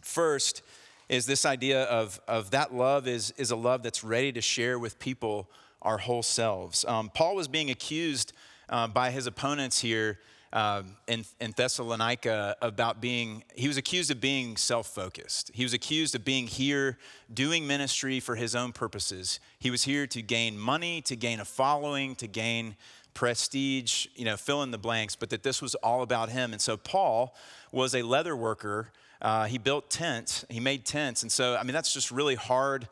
first, 0.01 0.61
is 1.07 1.25
this 1.25 1.45
idea 1.45 1.83
of, 1.83 2.19
of 2.27 2.51
that 2.51 2.73
love 2.73 3.07
is, 3.07 3.33
is 3.37 3.51
a 3.51 3.55
love 3.55 3.81
that's 3.81 4.03
ready 4.03 4.33
to 4.33 4.41
share 4.41 4.77
with 4.77 4.99
people 4.99 5.49
our 5.81 5.97
whole 5.97 6.23
selves. 6.23 6.83
Um, 6.85 7.09
Paul 7.13 7.35
was 7.35 7.47
being 7.47 7.69
accused 7.69 8.33
uh, 8.69 8.87
by 8.87 9.11
his 9.11 9.27
opponents 9.27 9.79
here 9.79 10.19
um, 10.53 10.95
in, 11.07 11.25
in 11.41 11.51
Thessalonica 11.51 12.55
about 12.61 13.01
being, 13.01 13.43
he 13.53 13.67
was 13.67 13.77
accused 13.77 14.09
of 14.11 14.21
being 14.21 14.55
self 14.55 14.87
focused. 14.87 15.51
He 15.53 15.63
was 15.63 15.73
accused 15.73 16.15
of 16.15 16.23
being 16.23 16.47
here 16.47 16.97
doing 17.33 17.67
ministry 17.67 18.19
for 18.19 18.35
his 18.35 18.55
own 18.55 18.71
purposes. 18.71 19.39
He 19.59 19.69
was 19.69 19.83
here 19.83 20.07
to 20.07 20.21
gain 20.21 20.57
money, 20.57 21.01
to 21.01 21.15
gain 21.15 21.39
a 21.39 21.45
following, 21.45 22.15
to 22.15 22.27
gain 22.27 22.75
prestige, 23.13 24.07
you 24.15 24.25
know, 24.25 24.37
fill 24.37 24.63
in 24.63 24.71
the 24.71 24.77
blanks, 24.77 25.15
but 25.15 25.29
that 25.31 25.43
this 25.43 25.61
was 25.61 25.75
all 25.75 26.01
about 26.01 26.29
him. 26.29 26.53
And 26.53 26.61
so 26.61 26.77
Paul 26.77 27.35
was 27.71 27.93
a 27.93 28.03
leather 28.03 28.35
worker. 28.35 28.91
Uh, 29.21 29.45
he 29.45 29.57
built 29.57 29.89
tents, 29.89 30.45
he 30.49 30.59
made 30.59 30.85
tents. 30.85 31.23
And 31.23 31.31
so, 31.31 31.57
I 31.57 31.63
mean, 31.63 31.73
that's 31.73 31.91
just 31.91 32.11
really 32.11 32.35
hard 32.35 32.87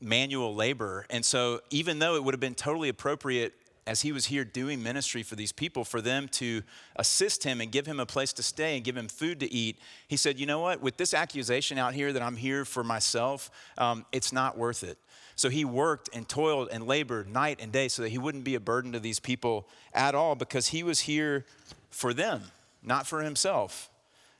manual 0.00 0.54
labor. 0.54 1.06
And 1.10 1.24
so, 1.24 1.60
even 1.70 1.98
though 1.98 2.14
it 2.14 2.22
would 2.22 2.34
have 2.34 2.40
been 2.40 2.54
totally 2.54 2.88
appropriate 2.88 3.52
as 3.88 4.02
he 4.02 4.12
was 4.12 4.26
here 4.26 4.44
doing 4.44 4.82
ministry 4.82 5.22
for 5.22 5.34
these 5.34 5.50
people, 5.50 5.82
for 5.82 6.02
them 6.02 6.28
to 6.28 6.62
assist 6.96 7.42
him 7.42 7.62
and 7.62 7.72
give 7.72 7.86
him 7.86 7.98
a 7.98 8.04
place 8.04 8.34
to 8.34 8.42
stay 8.42 8.76
and 8.76 8.84
give 8.84 8.96
him 8.96 9.08
food 9.08 9.40
to 9.40 9.50
eat, 9.50 9.78
he 10.06 10.16
said, 10.16 10.38
You 10.38 10.44
know 10.44 10.60
what? 10.60 10.82
With 10.82 10.98
this 10.98 11.14
accusation 11.14 11.78
out 11.78 11.94
here 11.94 12.12
that 12.12 12.20
I'm 12.20 12.36
here 12.36 12.66
for 12.66 12.84
myself, 12.84 13.50
um, 13.78 14.04
it's 14.12 14.30
not 14.30 14.58
worth 14.58 14.84
it. 14.84 14.98
So 15.36 15.48
he 15.48 15.64
worked 15.64 16.10
and 16.14 16.28
toiled 16.28 16.68
and 16.70 16.86
labored 16.86 17.32
night 17.32 17.60
and 17.62 17.72
day 17.72 17.88
so 17.88 18.02
that 18.02 18.10
he 18.10 18.18
wouldn't 18.18 18.44
be 18.44 18.56
a 18.56 18.60
burden 18.60 18.92
to 18.92 19.00
these 19.00 19.20
people 19.20 19.66
at 19.94 20.14
all 20.14 20.34
because 20.34 20.68
he 20.68 20.82
was 20.82 21.00
here 21.00 21.46
for 21.90 22.12
them, 22.12 22.42
not 22.82 23.06
for 23.06 23.22
himself. 23.22 23.88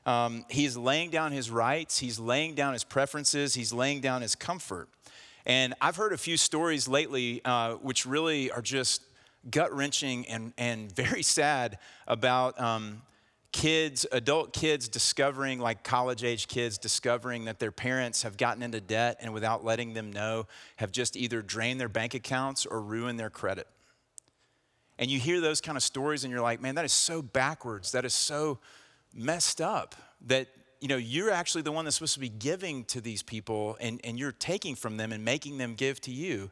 Um, 0.05 0.45
he's 0.49 0.77
laying 0.77 1.09
down 1.09 1.31
his 1.31 1.49
rights, 1.49 1.97
he's 1.97 2.19
laying 2.19 2.53
down 2.53 2.73
his 2.73 2.83
preferences, 2.83 3.55
he's 3.55 3.73
laying 3.73 3.99
down 3.99 4.21
his 4.21 4.35
comfort. 4.35 4.89
And 5.45 5.73
I've 5.81 5.95
heard 5.95 6.13
a 6.13 6.17
few 6.17 6.37
stories 6.37 6.87
lately 6.87 7.41
uh, 7.43 7.75
which 7.75 8.05
really 8.05 8.51
are 8.51 8.61
just 8.61 9.01
gut 9.49 9.73
wrenching 9.73 10.27
and, 10.27 10.53
and 10.57 10.91
very 10.95 11.23
sad 11.23 11.77
about 12.07 12.59
um, 12.59 13.01
kids, 13.51 14.05
adult 14.11 14.53
kids 14.53 14.87
discovering, 14.87 15.59
like 15.59 15.83
college 15.83 16.23
age 16.23 16.47
kids, 16.47 16.77
discovering 16.77 17.45
that 17.45 17.59
their 17.59 17.71
parents 17.71 18.23
have 18.23 18.37
gotten 18.37 18.61
into 18.63 18.81
debt 18.81 19.17
and 19.19 19.33
without 19.33 19.63
letting 19.63 19.93
them 19.93 20.11
know, 20.11 20.47
have 20.77 20.91
just 20.91 21.15
either 21.15 21.41
drained 21.41 21.79
their 21.79 21.89
bank 21.89 22.13
accounts 22.13 22.65
or 22.65 22.81
ruined 22.81 23.19
their 23.19 23.29
credit. 23.29 23.67
And 24.97 25.09
you 25.09 25.19
hear 25.19 25.39
those 25.39 25.61
kind 25.61 25.77
of 25.77 25.83
stories 25.83 26.23
and 26.23 26.31
you're 26.31 26.41
like, 26.41 26.61
man, 26.61 26.75
that 26.75 26.85
is 26.85 26.93
so 26.93 27.21
backwards. 27.21 27.93
That 27.93 28.03
is 28.05 28.13
so 28.13 28.59
messed 29.13 29.61
up 29.61 29.95
that 30.27 30.47
you 30.81 30.87
know 30.87 30.97
you're 30.97 31.31
actually 31.31 31.61
the 31.61 31.71
one 31.71 31.85
that's 31.85 31.97
supposed 31.97 32.13
to 32.13 32.19
be 32.19 32.29
giving 32.29 32.85
to 32.85 33.01
these 33.01 33.21
people 33.21 33.77
and, 33.81 33.99
and 34.03 34.17
you're 34.17 34.31
taking 34.31 34.75
from 34.75 34.97
them 34.97 35.11
and 35.11 35.25
making 35.25 35.57
them 35.57 35.75
give 35.75 35.99
to 36.01 36.11
you 36.11 36.49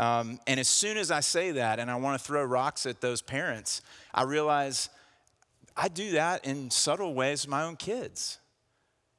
um, 0.00 0.40
and 0.46 0.58
as 0.58 0.66
soon 0.66 0.96
as 0.96 1.10
I 1.10 1.20
say 1.20 1.50
that 1.52 1.78
and 1.78 1.90
I 1.90 1.96
want 1.96 2.18
to 2.18 2.24
throw 2.24 2.42
rocks 2.42 2.86
at 2.86 3.02
those 3.02 3.20
parents, 3.20 3.82
I 4.14 4.22
realize 4.22 4.88
I 5.76 5.88
do 5.88 6.12
that 6.12 6.46
in 6.46 6.70
subtle 6.70 7.12
ways 7.12 7.44
with 7.44 7.50
my 7.50 7.64
own 7.64 7.76
kids. 7.76 8.38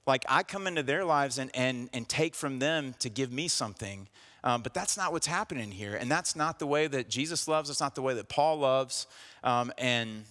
Like 0.08 0.26
I 0.28 0.42
come 0.42 0.66
into 0.66 0.82
their 0.82 1.06
lives 1.06 1.38
and, 1.38 1.52
and, 1.54 1.90
and 1.94 2.10
take 2.10 2.34
from 2.34 2.58
them 2.58 2.96
to 2.98 3.10
give 3.10 3.32
me 3.32 3.48
something. 3.48 4.08
Um, 4.44 4.64
but 4.64 4.74
that's 4.74 4.98
not 4.98 5.12
what's 5.12 5.28
happening 5.28 5.70
here. 5.70 5.94
And 5.94 6.10
that's 6.10 6.36
not 6.36 6.58
the 6.58 6.66
way 6.66 6.88
that 6.88 7.08
Jesus 7.08 7.48
loves. 7.48 7.70
It's 7.70 7.80
not 7.80 7.94
the 7.94 8.02
way 8.02 8.16
that 8.16 8.28
Paul 8.28 8.58
loves. 8.58 9.06
Um, 9.44 9.72
and 9.78 10.24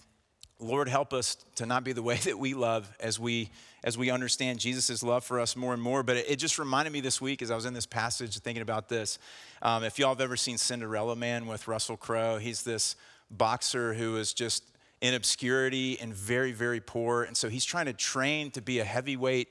Lord, 0.61 0.87
help 0.87 1.11
us 1.11 1.37
to 1.55 1.65
not 1.65 1.83
be 1.83 1.91
the 1.91 2.03
way 2.03 2.15
that 2.23 2.37
we 2.37 2.53
love 2.53 2.91
as 2.99 3.19
we 3.19 3.49
as 3.83 3.97
we 3.97 4.11
understand 4.11 4.59
Jesus' 4.59 5.01
love 5.01 5.23
for 5.23 5.39
us 5.39 5.55
more 5.55 5.73
and 5.73 5.81
more. 5.81 6.03
But 6.03 6.17
it, 6.17 6.35
just 6.35 6.59
reminded 6.59 6.93
me 6.93 7.01
this 7.01 7.19
week 7.19 7.41
as 7.41 7.49
I 7.49 7.55
was 7.55 7.65
in 7.65 7.73
this 7.73 7.87
passage 7.87 8.37
thinking 8.37 8.61
about 8.61 8.89
this. 8.89 9.17
Um, 9.63 9.83
if 9.83 9.97
y'all 9.97 10.09
have 10.09 10.21
ever 10.21 10.37
seen 10.37 10.59
Cinderella 10.59 11.15
Man 11.15 11.47
with 11.47 11.67
Russell 11.67 11.97
Crowe, 11.97 12.37
he's 12.37 12.61
this 12.61 12.95
boxer 13.31 13.95
who 13.95 14.17
is 14.17 14.33
just 14.33 14.63
in 15.01 15.15
obscurity 15.15 15.99
and 15.99 16.13
very, 16.13 16.51
very 16.51 16.79
poor. 16.79 17.23
And 17.23 17.35
so 17.35 17.49
he's 17.49 17.65
trying 17.65 17.87
to 17.87 17.93
train 17.93 18.51
to 18.51 18.61
be 18.61 18.77
a 18.77 18.85
heavyweight 18.85 19.49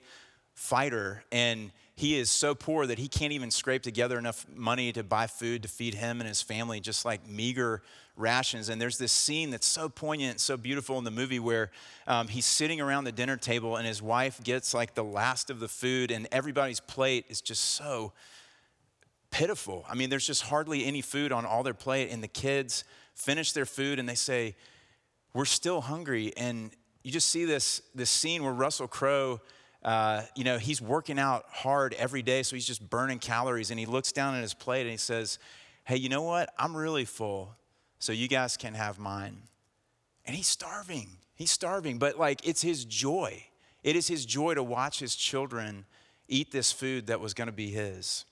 fighter. 0.54 1.24
And 1.32 1.72
he 1.96 2.16
is 2.16 2.30
so 2.30 2.54
poor 2.54 2.86
that 2.86 2.98
he 2.98 3.08
can't 3.08 3.32
even 3.32 3.50
scrape 3.50 3.82
together 3.82 4.16
enough 4.18 4.46
money 4.54 4.92
to 4.92 5.02
buy 5.02 5.26
food 5.26 5.62
to 5.64 5.68
feed 5.68 5.94
him 5.94 6.20
and 6.20 6.28
his 6.28 6.40
family, 6.40 6.80
just 6.80 7.04
like 7.04 7.28
meager 7.28 7.82
rations. 8.20 8.68
And 8.68 8.80
there's 8.80 8.98
this 8.98 9.12
scene 9.12 9.50
that's 9.50 9.66
so 9.66 9.88
poignant, 9.88 10.40
so 10.40 10.56
beautiful 10.56 10.98
in 10.98 11.04
the 11.04 11.10
movie 11.10 11.40
where 11.40 11.70
um, 12.06 12.28
he's 12.28 12.44
sitting 12.44 12.80
around 12.80 13.04
the 13.04 13.12
dinner 13.12 13.36
table 13.36 13.76
and 13.76 13.86
his 13.86 14.02
wife 14.02 14.42
gets 14.44 14.74
like 14.74 14.94
the 14.94 15.04
last 15.04 15.50
of 15.50 15.60
the 15.60 15.68
food, 15.68 16.10
and 16.10 16.28
everybody's 16.30 16.80
plate 16.80 17.24
is 17.28 17.40
just 17.40 17.64
so 17.64 18.12
pitiful. 19.30 19.84
I 19.88 19.94
mean, 19.94 20.10
there's 20.10 20.26
just 20.26 20.42
hardly 20.42 20.84
any 20.84 21.00
food 21.00 21.32
on 21.32 21.46
all 21.46 21.62
their 21.62 21.74
plate, 21.74 22.10
and 22.10 22.22
the 22.22 22.28
kids 22.28 22.84
finish 23.14 23.52
their 23.52 23.66
food 23.66 23.98
and 23.98 24.08
they 24.08 24.14
say, 24.14 24.56
We're 25.34 25.44
still 25.44 25.80
hungry. 25.80 26.32
And 26.36 26.70
you 27.02 27.10
just 27.10 27.28
see 27.28 27.44
this, 27.44 27.82
this 27.94 28.10
scene 28.10 28.42
where 28.42 28.52
Russell 28.52 28.88
Crowe. 28.88 29.40
Uh, 29.82 30.20
you 30.36 30.44
know, 30.44 30.58
he's 30.58 30.82
working 30.82 31.18
out 31.18 31.46
hard 31.48 31.94
every 31.94 32.20
day, 32.20 32.42
so 32.42 32.54
he's 32.54 32.66
just 32.66 32.90
burning 32.90 33.18
calories. 33.18 33.70
And 33.70 33.80
he 33.80 33.86
looks 33.86 34.12
down 34.12 34.34
at 34.34 34.42
his 34.42 34.52
plate 34.52 34.82
and 34.82 34.90
he 34.90 34.98
says, 34.98 35.38
Hey, 35.84 35.96
you 35.96 36.10
know 36.10 36.20
what? 36.20 36.52
I'm 36.58 36.76
really 36.76 37.06
full 37.06 37.56
so 38.00 38.12
you 38.12 38.26
guys 38.26 38.56
can 38.56 38.74
have 38.74 38.98
mine. 38.98 39.36
And 40.26 40.34
he's 40.34 40.48
starving. 40.48 41.18
He's 41.36 41.52
starving, 41.52 41.98
but 41.98 42.18
like 42.18 42.46
it's 42.46 42.62
his 42.62 42.84
joy. 42.84 43.44
It 43.84 43.94
is 43.94 44.08
his 44.08 44.26
joy 44.26 44.54
to 44.54 44.62
watch 44.62 44.98
his 44.98 45.14
children 45.14 45.86
eat 46.28 46.50
this 46.50 46.72
food 46.72 47.06
that 47.06 47.20
was 47.20 47.34
going 47.34 47.46
to 47.46 47.52
be 47.52 47.70
his. 47.70 48.24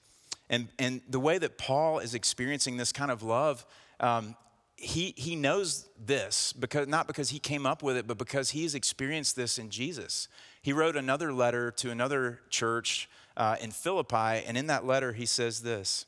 And, 0.51 0.69
and 0.79 1.01
the 1.09 1.21
way 1.21 1.39
that 1.39 1.59
Paul 1.59 1.99
is 1.99 2.15
experiencing 2.15 2.77
this 2.77 2.93
kind 2.93 3.11
of 3.11 3.23
love, 3.23 3.65
um, 4.01 4.35
he, 4.77 5.13
he 5.17 5.37
knows 5.37 5.89
this 6.03 6.53
because 6.53 6.87
not 6.87 7.07
because 7.07 7.31
he 7.31 7.39
came 7.39 7.67
up 7.67 7.83
with 7.83 7.97
it, 7.97 8.07
but 8.07 8.17
because 8.17 8.51
he's 8.51 8.75
experienced 8.75 9.37
this 9.37 9.59
in 9.59 9.71
Jesus. 9.71 10.29
He 10.63 10.73
wrote 10.73 10.97
another 10.97 11.33
letter 11.33 11.71
to 11.73 11.91
another 11.91 12.41
church 12.49 13.09
uh, 13.37 13.57
in 13.61 13.71
Philippi, 13.71 14.45
and 14.47 14.57
in 14.57 14.69
that 14.69 14.87
letter 14.87 15.13
he 15.13 15.27
says 15.27 15.63
this 15.63 16.07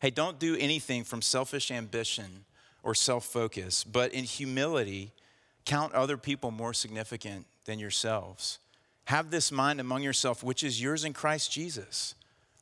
Hey, 0.00 0.10
don't 0.10 0.38
do 0.38 0.56
anything 0.56 1.04
from 1.04 1.20
selfish 1.20 1.70
ambition 1.70 2.44
or 2.82 2.94
self 2.94 3.26
focus, 3.26 3.84
but 3.84 4.12
in 4.12 4.24
humility, 4.24 5.12
count 5.66 5.92
other 5.92 6.16
people 6.16 6.50
more 6.50 6.72
significant 6.72 7.46
than 7.66 7.78
yourselves. 7.78 8.58
Have 9.04 9.30
this 9.30 9.52
mind 9.52 9.78
among 9.78 10.02
yourself, 10.02 10.42
which 10.42 10.64
is 10.64 10.80
yours 10.80 11.04
in 11.04 11.12
Christ 11.12 11.52
Jesus. 11.52 12.14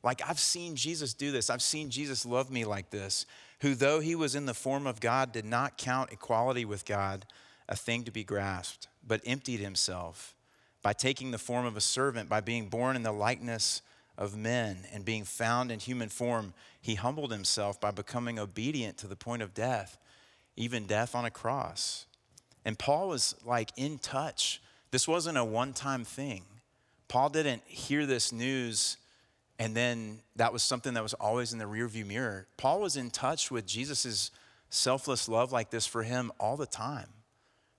Like, 0.03 0.21
I've 0.27 0.39
seen 0.39 0.75
Jesus 0.75 1.13
do 1.13 1.31
this. 1.31 1.49
I've 1.49 1.61
seen 1.61 1.89
Jesus 1.89 2.25
love 2.25 2.51
me 2.51 2.65
like 2.65 2.89
this, 2.89 3.25
who, 3.61 3.73
though 3.75 3.99
he 3.99 4.15
was 4.15 4.35
in 4.35 4.45
the 4.45 4.53
form 4.53 4.85
of 4.87 4.99
God, 4.99 5.31
did 5.31 5.45
not 5.45 5.77
count 5.77 6.11
equality 6.11 6.65
with 6.65 6.85
God 6.85 7.25
a 7.67 7.75
thing 7.75 8.03
to 8.03 8.11
be 8.11 8.23
grasped, 8.23 8.87
but 9.05 9.21
emptied 9.25 9.59
himself 9.59 10.35
by 10.81 10.93
taking 10.93 11.31
the 11.31 11.37
form 11.37 11.65
of 11.65 11.77
a 11.77 11.81
servant, 11.81 12.29
by 12.29 12.41
being 12.41 12.67
born 12.67 12.95
in 12.95 13.03
the 13.03 13.11
likeness 13.11 13.81
of 14.19 14.37
men 14.37 14.85
and 14.93 15.03
being 15.03 15.23
found 15.23 15.71
in 15.71 15.79
human 15.79 16.09
form, 16.09 16.53
he 16.79 16.93
humbled 16.93 17.31
himself 17.31 17.81
by 17.81 17.89
becoming 17.89 18.37
obedient 18.37 18.97
to 18.97 19.07
the 19.07 19.15
point 19.15 19.41
of 19.41 19.55
death, 19.55 19.97
even 20.55 20.85
death 20.85 21.15
on 21.15 21.25
a 21.25 21.31
cross. 21.31 22.05
And 22.63 22.77
Paul 22.77 23.07
was 23.07 23.33
like 23.43 23.71
in 23.75 23.97
touch. 23.97 24.61
This 24.91 25.07
wasn't 25.07 25.37
a 25.37 25.43
one 25.43 25.73
time 25.73 26.03
thing. 26.03 26.43
Paul 27.07 27.29
didn't 27.29 27.63
hear 27.65 28.05
this 28.05 28.31
news 28.31 28.97
and 29.59 29.75
then 29.75 30.19
that 30.37 30.53
was 30.53 30.63
something 30.63 30.93
that 30.93 31.03
was 31.03 31.13
always 31.15 31.51
in 31.51 31.59
the 31.59 31.65
rearview 31.65 32.05
mirror. 32.05 32.47
Paul 32.55 32.79
was 32.79 32.95
in 32.95 33.11
touch 33.11 33.51
with 33.51 33.67
Jesus' 33.67 34.31
selfless 34.69 35.27
love 35.27 35.51
like 35.51 35.69
this 35.69 35.85
for 35.85 36.03
him 36.03 36.31
all 36.39 36.55
the 36.55 36.65
time. 36.65 37.09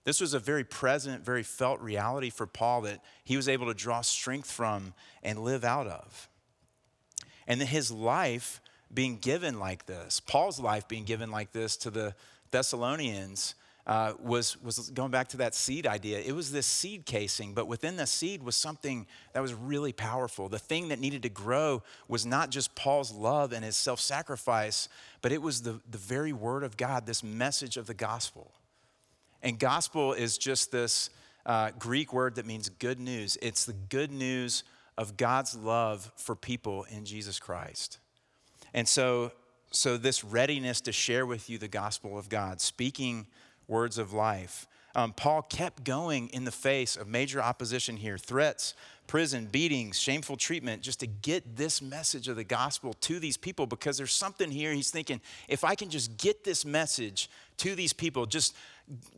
This 0.05 0.21
was 0.21 0.35
a 0.35 0.39
very 0.39 0.65
present, 0.65 1.25
very 1.25 1.43
felt 1.43 1.81
reality 1.81 2.29
for 2.29 2.47
Paul 2.47 2.83
that 2.83 3.01
he 3.25 3.37
was 3.37 3.49
able 3.49 3.67
to 3.67 3.75
draw 3.75 4.03
strength 4.03 4.51
from 4.51 4.93
and 5.23 5.39
live 5.39 5.65
out 5.65 5.87
of. 5.87 6.29
And 7.51 7.61
then 7.61 7.67
his 7.67 7.91
life 7.91 8.61
being 8.95 9.17
given 9.17 9.59
like 9.59 9.87
this, 9.87 10.21
Paul's 10.21 10.61
life 10.61 10.87
being 10.87 11.03
given 11.03 11.33
like 11.33 11.51
this 11.51 11.77
to 11.79 11.91
the 11.91 12.15
Thessalonians, 12.53 13.57
uh, 13.89 14.13
was, 14.23 14.57
was 14.63 14.91
going 14.91 15.11
back 15.11 15.27
to 15.31 15.39
that 15.39 15.57
seed 15.57 15.85
idea. 15.85 16.21
It 16.21 16.31
was 16.31 16.53
this 16.53 16.65
seed 16.65 17.07
casing, 17.07 17.53
but 17.53 17.67
within 17.67 17.97
the 17.97 18.07
seed 18.07 18.45
was 18.45 18.55
something 18.55 19.05
that 19.33 19.41
was 19.41 19.53
really 19.53 19.93
powerful. 19.93 20.49
The 20.49 20.61
thing 20.61 20.91
that 20.91 21.01
needed 21.01 21.25
to 21.25 21.29
grow 21.29 21.83
was 22.07 22.25
not 22.25 22.51
just 22.51 22.77
Paul's 22.77 23.11
love 23.11 23.53
and 23.53 23.65
his 23.65 23.77
self 23.77 23.99
sacrifice, 23.99 24.89
but 25.21 25.33
it 25.33 25.43
was 25.43 25.63
the, 25.63 25.81
the 25.91 25.99
very 25.99 26.33
word 26.33 26.63
of 26.63 26.77
God, 26.77 27.05
this 27.05 27.25
message 27.25 27.77
of 27.77 27.89
the 27.89 27.95
gospel. 27.95 28.53
And 29.43 29.59
gospel 29.59 30.13
is 30.13 30.39
just 30.39 30.71
this 30.71 31.11
uh, 31.45 31.73
Greek 31.81 32.13
word 32.13 32.37
that 32.37 32.47
means 32.47 32.69
good 32.69 33.01
news. 33.01 33.37
It's 33.43 33.65
the 33.65 33.73
good 33.73 34.13
news 34.13 34.63
of 35.01 35.17
God's 35.17 35.57
love 35.57 36.13
for 36.17 36.37
people 36.37 36.85
in 36.91 37.07
Jesus 37.07 37.41
Christ. 37.41 38.01
And 38.75 38.87
so, 38.87 39.33
so 39.71 39.97
this 39.97 40.23
readiness 40.23 40.83
to 40.83 40.93
share 40.93 41.25
with 41.25 41.49
you 41.49 41.57
the 41.57 41.69
gospel 41.69 42.19
of 42.19 42.29
God, 42.29 42.61
speaking 42.61 43.27
words 43.67 43.97
of 43.97 44.13
life. 44.13 44.67
Um, 44.95 45.15
Paul 45.15 45.41
kept 45.41 45.85
going 45.85 46.29
in 46.29 46.45
the 46.45 46.53
face 46.53 46.97
of 46.97 47.09
major 47.09 47.41
opposition 47.41 47.97
here 47.97 48.19
threats, 48.19 48.75
prison, 49.07 49.47
beatings, 49.51 49.99
shameful 49.99 50.37
treatment, 50.37 50.83
just 50.83 51.01
to 51.01 51.07
get 51.07 51.57
this 51.57 51.81
message 51.81 52.29
of 52.29 52.37
the 52.37 52.45
gospel 52.45 52.93
to 53.01 53.19
these 53.19 53.39
people 53.39 53.65
because 53.65 53.97
there's 53.97 54.13
something 54.13 54.51
here. 54.51 54.75
He's 54.75 54.91
thinking, 54.91 55.23
if 55.49 55.65
I 55.65 55.77
can 55.77 55.89
just 55.89 56.19
get 56.19 56.45
this 56.45 56.67
message 56.67 57.31
to 57.57 57.75
these 57.75 57.95
people, 57.95 58.27
just, 58.27 58.55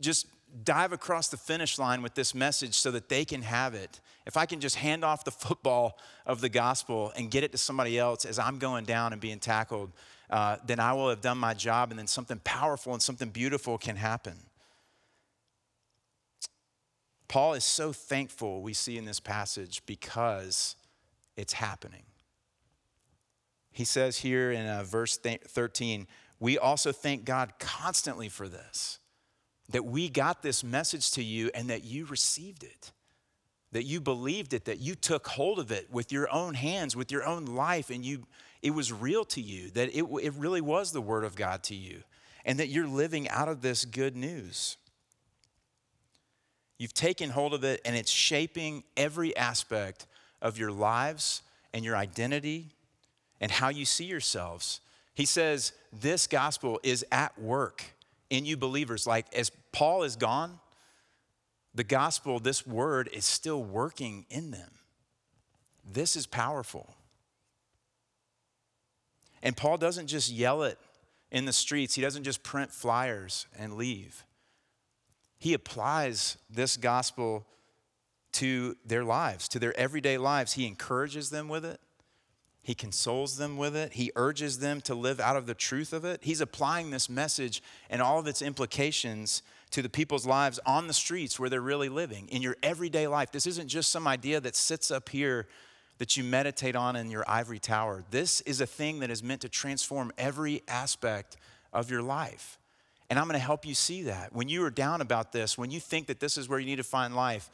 just 0.00 0.28
dive 0.64 0.92
across 0.92 1.28
the 1.28 1.37
finish 1.37 1.78
line 1.78 2.02
with 2.02 2.14
this 2.14 2.35
message 2.35 2.75
so 2.75 2.90
that 2.90 3.09
they 3.09 3.25
can 3.25 3.42
have 3.42 3.75
it. 3.75 4.00
If 4.26 4.37
I 4.37 4.47
can 4.47 4.61
just 4.61 4.76
hand 4.76 5.04
off 5.04 5.25
the 5.25 5.30
football 5.44 5.99
of 6.26 6.40
the 6.40 6.49
gospel 6.49 7.12
and 7.16 7.30
get 7.30 7.44
it 7.44 7.52
to 7.52 7.59
somebody 7.59 7.99
else 7.99 8.25
as 8.25 8.38
I'm 8.38 8.59
going 8.59 8.85
down 8.85 9.12
and 9.12 9.21
being 9.21 9.38
tackled, 9.38 9.92
uh, 10.30 10.56
then 10.66 10.80
I 10.80 10.92
will 10.92 11.11
have 11.11 11.21
done 11.21 11.38
my 11.38 11.54
job 11.54 11.90
and 11.90 11.99
then 11.99 12.06
something 12.06 12.40
powerful 12.44 12.92
and 12.92 13.02
something 13.02 13.28
beautiful 13.28 13.78
can 13.78 13.97
happen. 13.97 14.35
Paul 17.28 17.54
is 17.54 17.64
so 17.64 17.92
thankful, 17.92 18.61
we 18.61 18.75
see 18.75 18.99
in 18.99 19.06
this 19.06 19.21
passage, 19.21 19.82
because 19.87 20.76
it's 21.35 21.54
happening. 21.54 22.02
he 23.71 23.85
says 23.85 24.18
here 24.18 24.52
in 24.52 24.66
uh, 24.66 24.82
verse 24.85 25.16
13, 25.16 26.06
we 26.40 26.59
also 26.59 26.92
thank 26.92 27.25
God 27.25 27.54
constantly 27.59 28.28
for 28.28 28.49
this, 28.49 28.99
that 29.71 29.85
we 29.85 30.09
got 30.09 30.42
this 30.42 30.62
message 30.62 31.11
to 31.12 31.23
you 31.23 31.50
and 31.54 31.71
that 31.71 31.85
you 31.85 32.04
received 32.07 32.62
it, 32.62 32.92
that 33.73 33.85
you 33.85 34.00
believed 34.00 34.52
it, 34.52 34.66
that 34.66 34.81
you 34.81 34.95
took 34.95 35.26
hold 35.28 35.59
of 35.59 35.71
it 35.71 35.90
with 35.90 36.12
your 36.12 36.31
own 36.33 36.54
hands, 36.54 36.95
with 36.95 37.11
your 37.11 37.25
own 37.25 37.47
life, 37.47 37.90
and 37.90 38.04
you, 38.04 38.26
it 38.61 38.73
was 38.73 38.92
real 38.92 39.25
to 39.26 39.40
you, 39.40 39.71
that 39.71 39.88
it, 39.97 40.04
it 40.23 40.35
really 40.35 40.61
was 40.61 40.92
the 40.92 41.00
Word 41.00 41.25
of 41.25 41.37
God 41.37 41.62
to 41.64 41.75
you, 41.75 42.02
and 42.45 42.59
that 42.59 42.69
you're 42.69 42.87
living 42.87 43.28
out 43.28 43.49
of 43.49 43.62
this 43.62 43.85
good 43.85 44.16
news. 44.16 44.76
You've 46.78 46.95
taken 46.95 47.31
hold 47.31 47.54
of 47.54 47.64
it, 47.64 47.81
and 47.85 47.97
it's 47.97 48.11
shaping 48.11 48.83
every 48.97 49.37
aspect 49.37 50.07
of 50.42 50.59
your 50.59 50.73
lives 50.73 51.42
and 51.73 51.85
your 51.85 51.97
identity 51.97 52.75
and 53.40 53.50
how 53.50 53.69
you 53.69 53.85
see 53.85 54.04
yourselves. 54.04 54.81
He 55.14 55.25
says 55.25 55.73
this 55.92 56.26
gospel 56.26 56.81
is 56.83 57.04
at 57.12 57.38
work 57.40 57.85
in 58.32 58.46
you 58.46 58.56
believers. 58.56 59.06
Like 59.06 59.32
as 59.34 59.50
Paul 59.72 60.02
is 60.02 60.16
gone, 60.16 60.58
the 61.74 61.84
gospel, 61.84 62.40
this 62.40 62.66
word, 62.66 63.10
is 63.12 63.26
still 63.26 63.62
working 63.62 64.24
in 64.30 64.50
them. 64.50 64.70
This 65.84 66.16
is 66.16 66.26
powerful. 66.26 66.94
And 69.42 69.54
Paul 69.56 69.76
doesn't 69.76 70.06
just 70.06 70.32
yell 70.32 70.62
it 70.62 70.78
in 71.30 71.44
the 71.44 71.52
streets, 71.52 71.94
he 71.94 72.02
doesn't 72.02 72.24
just 72.24 72.42
print 72.42 72.70
flyers 72.70 73.46
and 73.58 73.74
leave. 73.74 74.24
He 75.38 75.54
applies 75.54 76.36
this 76.50 76.76
gospel 76.76 77.46
to 78.32 78.76
their 78.84 79.02
lives, 79.02 79.48
to 79.48 79.58
their 79.58 79.76
everyday 79.78 80.18
lives. 80.18 80.52
He 80.52 80.66
encourages 80.66 81.30
them 81.30 81.48
with 81.48 81.64
it. 81.64 81.80
He 82.62 82.75
consoles 82.75 83.38
them 83.38 83.57
with 83.57 83.75
it. 83.75 83.95
He 83.95 84.12
urges 84.14 84.61
them 84.61 84.81
to 84.83 84.95
live 84.95 85.19
out 85.19 85.37
of 85.37 85.47
the 85.47 85.54
truth 85.54 85.92
of 85.92 86.04
it. 86.04 86.21
He's 86.23 86.40
applying 86.40 86.90
this 86.90 87.09
message 87.09 87.61
and 87.90 88.00
all 88.00 88.21
of 88.21 88.28
its 88.28 88.40
implications 88.40 89.42
to 89.73 89.83
the 89.83 89.88
people's 89.88 90.26
lives 90.26 90.61
on 90.64 90.87
the 90.87 90.95
streets 90.95 91.40
where 91.40 91.50
they're 91.50 91.61
really 91.61 91.88
living 91.88 92.28
in 92.28 92.40
your 92.40 92.57
everyday 92.62 93.09
life. 93.09 93.33
This 93.33 93.47
isn't 93.49 93.69
just 93.69 93.90
some 93.90 94.07
idea 94.07 94.40
that 94.40 94.54
sits 94.54 94.90
up 94.92 95.09
here 95.09 95.49
that 95.99 96.16
you 96.16 96.23
meditate 96.23 96.76
on 96.76 96.95
in 96.95 97.11
your 97.11 97.25
ivory 97.26 97.59
tower. 97.59 98.04
This 98.11 98.40
is 98.42 98.61
a 98.61 98.66
thing 98.66 99.00
that 99.00 99.11
is 99.11 99.23
meant 99.23 99.40
to 99.40 99.49
transform 99.49 100.12
every 100.16 100.62
aspect 100.69 101.37
of 101.73 101.90
your 101.90 102.02
life. 102.02 102.59
And 103.11 103.19
I'm 103.19 103.26
going 103.26 103.38
to 103.38 103.45
help 103.45 103.66
you 103.66 103.75
see 103.75 104.04
that. 104.04 104.33
When 104.33 104.49
you 104.49 104.64
are 104.64 104.71
down 104.71 105.00
about 105.00 105.33
this, 105.33 105.59
when 105.59 105.71
you 105.71 105.81
think 105.81 106.07
that 106.07 106.19
this 106.19 106.38
is 106.38 106.49
where 106.49 106.59
you 106.59 106.64
need 106.64 106.76
to 106.76 106.83
find 106.83 107.14
life, 107.14 107.50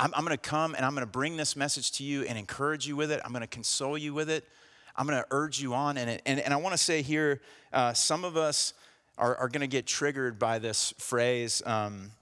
I'm, 0.00 0.14
I'm 0.14 0.24
going 0.24 0.36
to 0.36 0.38
come 0.38 0.74
and 0.74 0.84
I'm 0.84 0.94
going 0.94 1.06
to 1.06 1.10
bring 1.12 1.36
this 1.36 1.54
message 1.54 1.92
to 1.92 2.04
you 2.04 2.22
and 2.22 2.38
encourage 2.38 2.86
you 2.88 2.96
with 2.96 3.12
it. 3.12 3.20
I'm 3.22 3.32
going 3.32 3.42
to 3.42 3.46
console 3.46 3.98
you 3.98 4.14
with 4.14 4.30
it. 4.30 4.48
I'm 4.96 5.06
going 5.06 5.20
to 5.20 5.26
urge 5.30 5.60
you 5.60 5.74
on 5.74 5.98
in 5.98 6.08
it. 6.08 6.22
And, 6.24 6.40
and 6.40 6.54
I 6.54 6.56
want 6.56 6.72
to 6.72 6.78
say 6.78 7.02
here, 7.02 7.42
uh, 7.70 7.92
some 7.92 8.24
of 8.24 8.34
us 8.34 8.72
are, 9.18 9.36
are 9.36 9.48
going 9.48 9.60
to 9.60 9.66
get 9.66 9.86
triggered 9.86 10.38
by 10.38 10.58
this 10.58 10.94
phrase 10.96 11.62
um, 11.66 12.12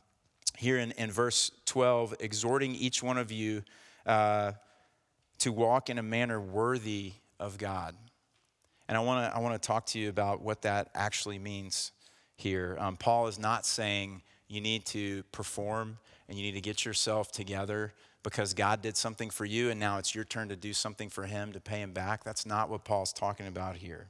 here 0.56 0.78
in, 0.78 0.90
in 0.92 1.12
verse 1.12 1.52
12, 1.66 2.16
exhorting 2.18 2.74
each 2.74 3.00
one 3.00 3.16
of 3.16 3.30
you 3.30 3.62
uh, 4.06 4.52
to 5.38 5.52
walk 5.52 5.88
in 5.88 5.98
a 5.98 6.02
manner 6.02 6.40
worthy 6.40 7.12
of 7.38 7.58
God. 7.58 7.94
And 8.88 8.96
I 8.96 9.00
want 9.00 9.30
to 9.30 9.36
I 9.36 9.40
want 9.40 9.60
to 9.60 9.64
talk 9.64 9.86
to 9.86 9.98
you 9.98 10.08
about 10.08 10.42
what 10.42 10.62
that 10.62 10.88
actually 10.94 11.38
means 11.38 11.92
here. 12.36 12.76
Um, 12.80 12.96
Paul 12.96 13.28
is 13.28 13.38
not 13.38 13.66
saying 13.66 14.22
you 14.48 14.60
need 14.62 14.86
to 14.86 15.22
perform 15.24 15.98
and 16.28 16.36
you 16.36 16.44
need 16.44 16.54
to 16.54 16.60
get 16.60 16.84
yourself 16.84 17.32
together 17.32 17.92
because 18.22 18.52
God 18.52 18.82
did 18.82 18.96
something 18.96 19.30
for 19.30 19.44
you 19.44 19.70
and 19.70 19.80
now 19.80 19.98
it's 19.98 20.14
your 20.14 20.24
turn 20.24 20.48
to 20.48 20.56
do 20.56 20.72
something 20.72 21.08
for 21.08 21.24
Him 21.24 21.52
to 21.52 21.60
pay 21.60 21.80
Him 21.80 21.92
back. 21.92 22.24
That's 22.24 22.44
not 22.44 22.68
what 22.68 22.84
Paul's 22.84 23.12
talking 23.12 23.46
about 23.46 23.76
here. 23.76 24.08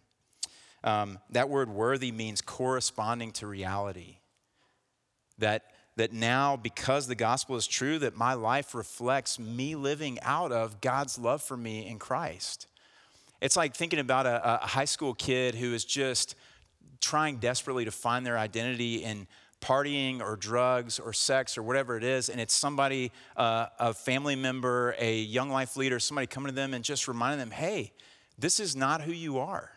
Um, 0.84 1.18
that 1.30 1.48
word 1.48 1.70
worthy 1.70 2.12
means 2.12 2.40
corresponding 2.40 3.32
to 3.32 3.46
reality. 3.46 4.18
That, 5.38 5.64
that 5.96 6.12
now, 6.12 6.56
because 6.56 7.06
the 7.06 7.14
gospel 7.14 7.56
is 7.56 7.66
true, 7.66 7.98
that 8.00 8.16
my 8.16 8.34
life 8.34 8.74
reflects 8.74 9.38
me 9.38 9.74
living 9.74 10.18
out 10.22 10.52
of 10.52 10.80
God's 10.80 11.18
love 11.18 11.42
for 11.42 11.56
me 11.56 11.86
in 11.86 11.98
Christ. 11.98 12.66
It's 13.40 13.56
like 13.56 13.74
thinking 13.74 13.98
about 14.00 14.26
a, 14.26 14.62
a 14.62 14.66
high 14.66 14.84
school 14.84 15.14
kid 15.14 15.54
who 15.54 15.74
is 15.74 15.84
just 15.84 16.34
trying 17.00 17.36
desperately 17.36 17.84
to 17.84 17.92
find 17.92 18.26
their 18.26 18.38
identity 18.38 18.96
in 18.96 19.28
partying 19.60 20.20
or 20.20 20.36
drugs 20.36 20.98
or 20.98 21.12
sex 21.12 21.58
or 21.58 21.62
whatever 21.62 21.96
it 21.96 22.04
is, 22.04 22.28
and 22.28 22.40
it's 22.40 22.54
somebody, 22.54 23.12
uh, 23.36 23.66
a 23.78 23.92
family 23.92 24.36
member, 24.36 24.94
a 24.98 25.18
young 25.18 25.50
life 25.50 25.76
leader, 25.76 25.98
somebody 25.98 26.26
coming 26.26 26.48
to 26.48 26.54
them 26.54 26.74
and 26.74 26.84
just 26.84 27.08
reminding 27.08 27.40
them, 27.40 27.50
hey, 27.50 27.92
this 28.38 28.60
is 28.60 28.76
not 28.76 29.02
who 29.02 29.12
you 29.12 29.38
are. 29.38 29.72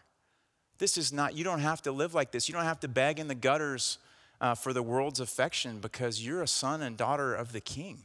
This 0.78 0.98
is 0.98 1.12
not, 1.12 1.36
you 1.36 1.44
don't 1.44 1.60
have 1.60 1.82
to 1.84 1.92
live 1.92 2.14
like 2.14 2.32
this. 2.32 2.48
You 2.48 2.54
don't 2.54 2.64
have 2.64 2.80
to 2.82 2.88
beg 2.88 3.20
in 3.20 3.28
the 3.28 3.36
gutters 3.36 3.98
uh, 4.40 4.56
for 4.56 4.74
the 4.74 4.84
world's 4.84 5.20
affection 5.20 5.80
because 5.80 6.26
you're 6.26 6.42
a 6.42 6.48
son 6.48 6.82
and 6.82 6.98
daughter 6.98 7.34
of 7.34 7.52
the 7.52 7.62
king. 7.62 8.00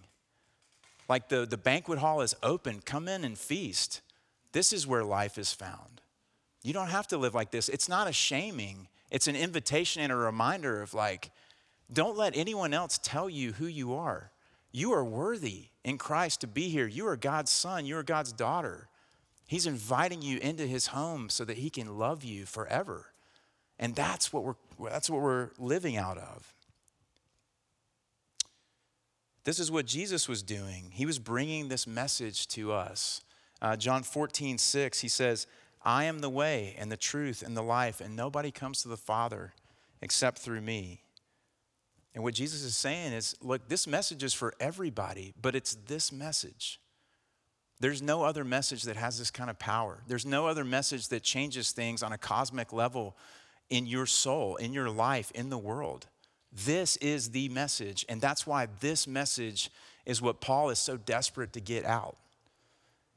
Like 1.09 1.29
the, 1.29 1.47
the 1.47 1.57
banquet 1.57 1.99
hall 1.99 2.21
is 2.21 2.35
open, 2.43 2.81
come 2.85 3.09
in 3.09 3.25
and 3.25 3.39
feast. 3.39 4.03
This 4.53 4.73
is 4.73 4.87
where 4.87 5.05
life 5.05 5.39
is 5.39 5.53
found. 5.53 6.01
You 6.63 6.73
don't 6.73 6.89
have 6.89 7.07
to 7.09 7.19
live 7.19 7.35
like 7.35 7.51
this. 7.51 7.69
It's 7.69 7.89
not 7.89 8.09
a 8.09 8.13
shaming, 8.13 8.89
it's 9.11 9.29
an 9.29 9.37
invitation 9.37 10.03
and 10.03 10.13
a 10.13 10.17
reminder 10.17 10.83
of 10.83 10.95
like, 10.95 11.31
don't 11.93 12.17
let 12.17 12.37
anyone 12.37 12.75
else 12.75 12.99
tell 13.03 13.31
you 13.31 13.53
who 13.53 13.67
you 13.67 13.95
are. 13.95 14.31
You 14.73 14.93
are 14.93 15.05
worthy 15.05 15.69
in 15.85 15.99
Christ 15.99 16.41
to 16.41 16.47
be 16.47 16.69
here. 16.69 16.87
You 16.87 17.07
are 17.07 17.17
God's 17.17 17.51
son, 17.51 17.87
you 17.87 17.97
are 17.97 18.03
God's 18.03 18.33
daughter. 18.33 18.89
He's 19.47 19.67
inviting 19.67 20.23
you 20.23 20.39
into 20.39 20.67
his 20.67 20.89
home 20.89 21.29
so 21.29 21.45
that 21.45 21.59
he 21.59 21.71
can 21.71 21.99
love 21.99 22.25
you 22.25 22.47
forever. 22.47 23.13
And 23.79 23.95
that's 23.95 24.33
what 24.33 24.43
we're, 24.43 24.91
that's 24.91 25.09
what 25.09 25.23
we're 25.23 25.51
living 25.59 25.97
out 25.97 26.19
of. 26.19 26.53
This 29.45 29.61
is 29.61 29.71
what 29.71 29.87
Jesus 29.87 30.29
was 30.29 30.43
doing. 30.43 30.91
He 30.93 31.07
was 31.07 31.21
bringing 31.21 31.69
this 31.69 31.87
message 31.87 32.49
to 32.49 32.73
us. 32.73 33.21
Uh, 33.63 33.77
John 33.77 34.03
14, 34.03 34.59
6, 34.59 35.01
he 35.01 35.09
says, 35.09 35.47
I 35.85 36.05
am 36.05 36.19
the 36.19 36.29
way 36.29 36.75
and 36.77 36.91
the 36.91 36.97
truth 36.97 37.45
and 37.47 37.57
the 37.57 37.63
life, 37.63 38.01
and 38.01 38.17
nobody 38.17 38.51
comes 38.51 38.83
to 38.83 38.89
the 38.89 38.97
Father 38.97 39.55
except 40.03 40.39
through 40.41 40.63
me. 40.63 41.03
And 42.17 42.25
what 42.25 42.33
Jesus 42.33 42.63
is 42.63 42.75
saying 42.75 43.13
is 43.13 43.37
look, 43.43 43.69
this 43.69 43.87
message 43.87 44.25
is 44.25 44.33
for 44.33 44.55
everybody, 44.59 45.35
but 45.41 45.55
it's 45.55 45.77
this 45.87 46.11
message. 46.11 46.81
There's 47.79 48.01
no 48.01 48.25
other 48.25 48.43
message 48.43 48.85
that 48.85 48.97
has 48.97 49.19
this 49.19 49.31
kind 49.31 49.51
of 49.51 49.59
power. 49.59 50.03
There's 50.09 50.25
no 50.25 50.47
other 50.47 50.65
message 50.65 51.09
that 51.09 51.23
changes 51.23 51.73
things 51.73 52.03
on 52.03 52.15
a 52.15 52.19
cosmic 52.19 52.73
level 52.73 53.19
in 53.69 53.85
your 53.85 54.07
soul, 54.07 54.57
in 54.57 54.73
your 54.73 54.89
life, 54.89 55.31
in 55.35 55.51
the 55.51 55.59
world. 55.59 56.07
This 56.51 56.97
is 56.97 57.33
the 57.33 57.51
message. 57.51 58.07
And 58.09 58.19
that's 58.19 58.47
why 58.47 58.69
this 58.81 59.07
message 59.07 59.71
is 60.07 60.23
what 60.23 60.41
Paul 60.41 60.71
is 60.71 60.79
so 60.79 60.97
desperate 60.97 61.53
to 61.53 61.61
get 61.61 61.85
out. 61.85 62.17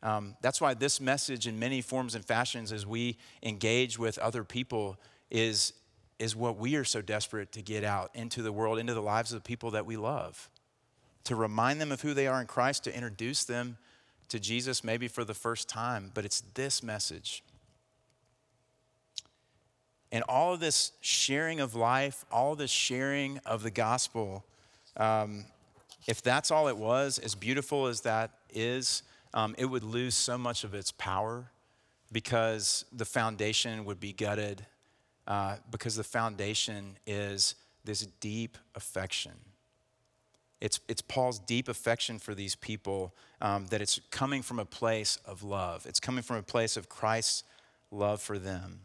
Um, 0.04 0.36
that's 0.42 0.60
why 0.60 0.74
this 0.74 1.00
message, 1.00 1.48
in 1.48 1.58
many 1.58 1.80
forms 1.80 2.16
and 2.16 2.26
fashions, 2.26 2.74
as 2.74 2.86
we 2.86 3.18
engage 3.44 3.98
with 3.98 4.18
other 4.18 4.44
people, 4.44 4.98
is 5.32 5.72
is 6.19 6.36
what 6.36 6.58
we 6.58 6.75
are 6.75 6.84
so 6.84 7.01
desperate 7.01 7.51
to 7.53 7.62
get 7.62 7.84
out 7.84 8.12
into 8.13 8.41
the 8.41 8.51
world, 8.51 8.77
into 8.77 8.93
the 8.93 9.01
lives 9.01 9.32
of 9.32 9.41
the 9.41 9.47
people 9.47 9.71
that 9.71 9.86
we 9.86 9.97
love. 9.97 10.49
To 11.23 11.36
remind 11.36 11.79
them 11.79 11.91
of 11.91 12.01
who 12.01 12.13
they 12.13 12.27
are 12.27 12.41
in 12.41 12.47
Christ, 12.47 12.84
to 12.84 12.93
introduce 12.93 13.45
them 13.45 13.77
to 14.27 14.39
Jesus 14.39 14.84
maybe 14.84 15.08
for 15.08 15.23
the 15.23 15.34
first 15.34 15.69
time. 15.69 16.12
But 16.13 16.25
it's 16.25 16.41
this 16.53 16.84
message. 16.84 17.43
And 20.12 20.23
all 20.27 20.53
of 20.53 20.60
this 20.60 20.91
sharing 21.01 21.60
of 21.60 21.75
life, 21.75 22.25
all 22.32 22.55
this 22.55 22.71
sharing 22.71 23.39
of 23.45 23.63
the 23.63 23.71
gospel, 23.71 24.43
um, 24.97 25.45
if 26.08 26.21
that's 26.21 26.51
all 26.51 26.67
it 26.67 26.77
was, 26.77 27.19
as 27.19 27.36
beautiful 27.36 27.88
as 27.88 28.01
that 28.01 28.32
is, 28.53 29.03
um, 29.34 29.55
it 29.58 29.65
would 29.65 29.84
lose 29.84 30.15
so 30.15 30.38
much 30.38 30.63
of 30.63 30.73
its 30.73 30.91
power 30.91 31.51
because 32.12 32.86
the 32.91 33.05
foundation 33.05 33.86
would 33.86 33.99
be 33.99 34.12
gutted 34.12 34.65
uh, 35.30 35.58
because 35.70 35.96
the 35.96 36.04
foundation 36.04 36.98
is 37.06 37.54
this 37.86 38.06
deep 38.20 38.58
affection. 38.76 39.34
It's, 40.60 40.80
it's 40.89 41.02
Paul's 41.02 41.39
deep 41.39 41.70
affection 41.70 42.20
for 42.20 42.34
these 42.34 42.56
people 42.56 43.15
um, 43.39 43.68
that 43.68 43.80
it's 43.82 44.02
coming 44.12 44.42
from 44.42 44.60
a 44.60 44.65
place 44.65 45.18
of 45.24 45.44
love. 45.44 45.86
It's 45.86 46.00
coming 46.00 46.24
from 46.24 46.38
a 46.38 46.44
place 46.44 46.76
of 46.76 46.89
Christ's 46.89 47.44
love 47.92 48.22
for 48.22 48.38
them. 48.38 48.82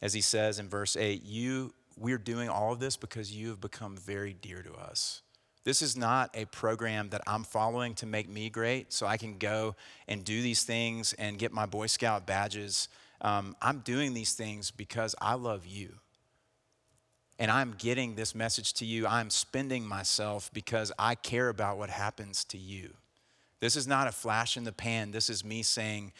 As 0.00 0.14
he 0.14 0.22
says 0.22 0.58
in 0.58 0.68
verse 0.68 0.96
8, 0.96 1.22
you, 1.24 1.74
we're 1.98 2.16
doing 2.16 2.48
all 2.48 2.72
of 2.72 2.78
this 2.80 2.96
because 2.96 3.34
you 3.34 3.48
have 3.48 3.60
become 3.60 3.96
very 3.96 4.32
dear 4.32 4.62
to 4.62 4.72
us. 4.72 5.20
This 5.64 5.82
is 5.82 5.96
not 5.96 6.30
a 6.34 6.46
program 6.46 7.10
that 7.10 7.20
I'm 7.26 7.44
following 7.44 7.94
to 7.96 8.06
make 8.06 8.28
me 8.30 8.48
great 8.48 8.94
so 8.94 9.06
I 9.06 9.18
can 9.18 9.36
go 9.36 9.74
and 10.08 10.24
do 10.24 10.40
these 10.40 10.62
things 10.62 11.12
and 11.14 11.38
get 11.38 11.52
my 11.52 11.66
Boy 11.66 11.86
Scout 11.86 12.24
badges 12.24 12.88
um, 13.20 13.56
I'm 13.60 13.80
doing 13.80 14.14
these 14.14 14.32
things 14.34 14.70
because 14.70 15.14
I 15.20 15.34
love 15.34 15.66
you. 15.66 15.94
And 17.38 17.50
I'm 17.50 17.74
getting 17.78 18.16
this 18.16 18.34
message 18.34 18.74
to 18.74 18.84
you. 18.84 19.06
I'm 19.06 19.30
spending 19.30 19.86
myself 19.86 20.50
because 20.52 20.92
I 20.98 21.14
care 21.14 21.48
about 21.48 21.78
what 21.78 21.88
happens 21.88 22.44
to 22.46 22.58
you. 22.58 22.94
This 23.60 23.76
is 23.76 23.86
not 23.86 24.08
a 24.08 24.12
flash 24.12 24.56
in 24.56 24.64
the 24.64 24.72
pan. 24.72 25.10
This 25.10 25.30
is 25.30 25.44
me 25.44 25.62
saying, 25.62 26.12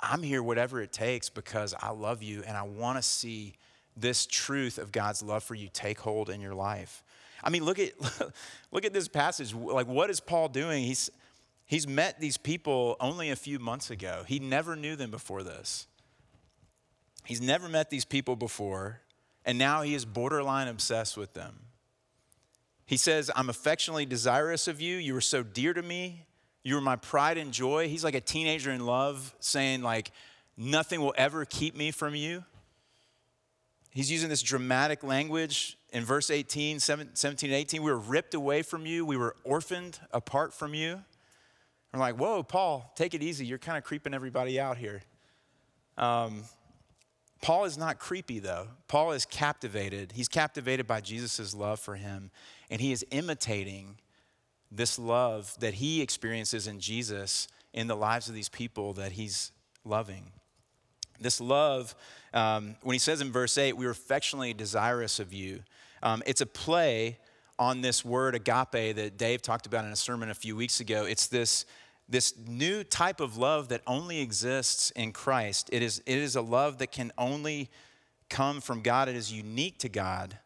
I'm 0.00 0.22
here 0.22 0.42
whatever 0.42 0.80
it 0.80 0.92
takes 0.92 1.28
because 1.28 1.74
I 1.80 1.90
love 1.90 2.22
you 2.22 2.44
and 2.46 2.56
I 2.56 2.62
want 2.62 2.98
to 2.98 3.02
see 3.02 3.54
this 3.96 4.26
truth 4.26 4.78
of 4.78 4.92
God's 4.92 5.22
love 5.22 5.42
for 5.42 5.56
you 5.56 5.68
take 5.72 5.98
hold 5.98 6.30
in 6.30 6.40
your 6.40 6.54
life. 6.54 7.02
I 7.42 7.50
mean, 7.50 7.64
look 7.64 7.80
at 7.80 7.92
look 8.72 8.84
at 8.84 8.92
this 8.92 9.08
passage. 9.08 9.52
Like 9.54 9.88
what 9.88 10.10
is 10.10 10.20
Paul 10.20 10.48
doing? 10.48 10.84
He's 10.84 11.10
he's 11.66 11.88
met 11.88 12.20
these 12.20 12.36
people 12.36 12.96
only 13.00 13.30
a 13.30 13.36
few 13.36 13.58
months 13.58 13.90
ago. 13.90 14.22
He 14.26 14.38
never 14.38 14.76
knew 14.76 14.94
them 14.94 15.10
before 15.10 15.42
this. 15.42 15.87
He's 17.28 17.42
never 17.42 17.68
met 17.68 17.90
these 17.90 18.06
people 18.06 18.36
before, 18.36 19.02
and 19.44 19.58
now 19.58 19.82
he 19.82 19.92
is 19.92 20.06
borderline 20.06 20.66
obsessed 20.66 21.14
with 21.14 21.34
them. 21.34 21.58
He 22.86 22.96
says, 22.96 23.30
I'm 23.36 23.50
affectionately 23.50 24.06
desirous 24.06 24.66
of 24.66 24.80
you. 24.80 24.96
You 24.96 25.12
were 25.12 25.20
so 25.20 25.42
dear 25.42 25.74
to 25.74 25.82
me. 25.82 26.24
You 26.62 26.76
were 26.76 26.80
my 26.80 26.96
pride 26.96 27.36
and 27.36 27.52
joy. 27.52 27.86
He's 27.86 28.02
like 28.02 28.14
a 28.14 28.20
teenager 28.22 28.70
in 28.70 28.86
love, 28.86 29.34
saying, 29.40 29.82
like, 29.82 30.10
nothing 30.56 31.02
will 31.02 31.12
ever 31.18 31.44
keep 31.44 31.76
me 31.76 31.90
from 31.90 32.14
you. 32.14 32.44
He's 33.90 34.10
using 34.10 34.30
this 34.30 34.40
dramatic 34.40 35.04
language 35.04 35.76
in 35.92 36.06
verse 36.06 36.30
18, 36.30 36.80
17, 36.80 37.52
18. 37.52 37.82
We 37.82 37.90
were 37.90 37.98
ripped 37.98 38.32
away 38.32 38.62
from 38.62 38.86
you. 38.86 39.04
We 39.04 39.18
were 39.18 39.36
orphaned 39.44 40.00
apart 40.12 40.54
from 40.54 40.72
you. 40.72 41.04
We're 41.92 42.00
like, 42.00 42.18
whoa, 42.18 42.42
Paul, 42.42 42.90
take 42.96 43.12
it 43.12 43.22
easy. 43.22 43.44
You're 43.44 43.58
kind 43.58 43.76
of 43.76 43.84
creeping 43.84 44.14
everybody 44.14 44.58
out 44.58 44.78
here. 44.78 45.02
Um, 45.98 46.44
Paul 47.40 47.64
is 47.64 47.78
not 47.78 47.98
creepy, 47.98 48.38
though. 48.38 48.68
Paul 48.88 49.12
is 49.12 49.24
captivated. 49.24 50.12
He's 50.12 50.28
captivated 50.28 50.86
by 50.86 51.00
Jesus' 51.00 51.54
love 51.54 51.78
for 51.80 51.94
him, 51.94 52.30
and 52.70 52.80
he 52.80 52.92
is 52.92 53.04
imitating 53.10 53.98
this 54.70 54.98
love 54.98 55.54
that 55.60 55.74
he 55.74 56.02
experiences 56.02 56.66
in 56.66 56.80
Jesus 56.80 57.48
in 57.72 57.86
the 57.86 57.96
lives 57.96 58.28
of 58.28 58.34
these 58.34 58.48
people 58.48 58.92
that 58.94 59.12
he's 59.12 59.52
loving. 59.84 60.32
This 61.20 61.40
love, 61.40 61.94
um, 62.34 62.76
when 62.82 62.94
he 62.94 62.98
says 62.98 63.20
in 63.20 63.32
verse 63.32 63.56
8, 63.56 63.76
we 63.76 63.86
are 63.86 63.90
affectionately 63.90 64.52
desirous 64.52 65.18
of 65.18 65.32
you, 65.32 65.62
um, 66.02 66.22
it's 66.26 66.40
a 66.40 66.46
play 66.46 67.18
on 67.58 67.80
this 67.80 68.04
word 68.04 68.34
agape 68.34 68.94
that 68.96 69.16
Dave 69.16 69.42
talked 69.42 69.66
about 69.66 69.84
in 69.84 69.90
a 69.90 69.96
sermon 69.96 70.30
a 70.30 70.34
few 70.34 70.54
weeks 70.54 70.78
ago. 70.78 71.04
It's 71.04 71.26
this 71.26 71.66
this 72.08 72.34
new 72.46 72.82
type 72.82 73.20
of 73.20 73.36
love 73.36 73.68
that 73.68 73.82
only 73.86 74.20
exists 74.20 74.90
in 74.92 75.12
Christ. 75.12 75.68
It 75.72 75.82
is, 75.82 76.02
it 76.06 76.18
is 76.18 76.36
a 76.36 76.42
love 76.42 76.78
that 76.78 76.90
can 76.90 77.12
only 77.18 77.70
come 78.30 78.60
from 78.60 78.82
God, 78.82 79.08
it 79.08 79.16
is 79.16 79.32
unique 79.32 79.78
to 79.78 79.88
God. 79.88 80.38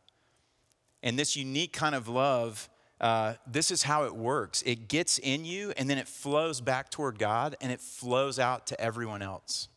And 1.02 1.18
this 1.18 1.36
unique 1.36 1.72
kind 1.72 1.94
of 1.94 2.08
love, 2.08 2.68
uh, 3.00 3.34
this 3.46 3.70
is 3.70 3.82
how 3.82 4.04
it 4.04 4.14
works 4.14 4.62
it 4.62 4.88
gets 4.88 5.18
in 5.18 5.44
you, 5.44 5.72
and 5.76 5.90
then 5.90 5.98
it 5.98 6.08
flows 6.08 6.60
back 6.60 6.90
toward 6.90 7.18
God, 7.18 7.56
and 7.60 7.72
it 7.72 7.80
flows 7.80 8.38
out 8.38 8.66
to 8.68 8.80
everyone 8.80 9.22
else 9.22 9.68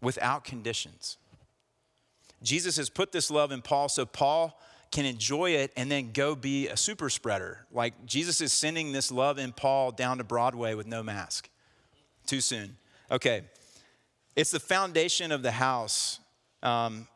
without 0.00 0.44
conditions. 0.44 1.18
Jesus 2.42 2.76
has 2.76 2.88
put 2.88 3.12
this 3.12 3.30
love 3.30 3.52
in 3.52 3.60
Paul, 3.60 3.88
so 3.88 4.06
Paul 4.06 4.58
can 4.90 5.04
enjoy 5.04 5.50
it 5.50 5.72
and 5.76 5.90
then 5.90 6.10
go 6.12 6.34
be 6.34 6.68
a 6.68 6.76
super 6.76 7.08
spreader. 7.10 7.64
Like 7.72 8.06
Jesus 8.06 8.40
is 8.40 8.52
sending 8.52 8.92
this 8.92 9.12
love 9.12 9.38
in 9.38 9.52
Paul 9.52 9.92
down 9.92 10.18
to 10.18 10.24
Broadway 10.24 10.74
with 10.74 10.86
no 10.86 11.02
mask. 11.02 11.48
Too 12.26 12.40
soon. 12.40 12.76
Okay. 13.10 13.42
It's 14.36 14.50
the 14.50 14.60
foundation 14.60 15.32
of 15.32 15.42
the 15.42 15.52
house. 15.52 16.20
Um, 16.62 17.06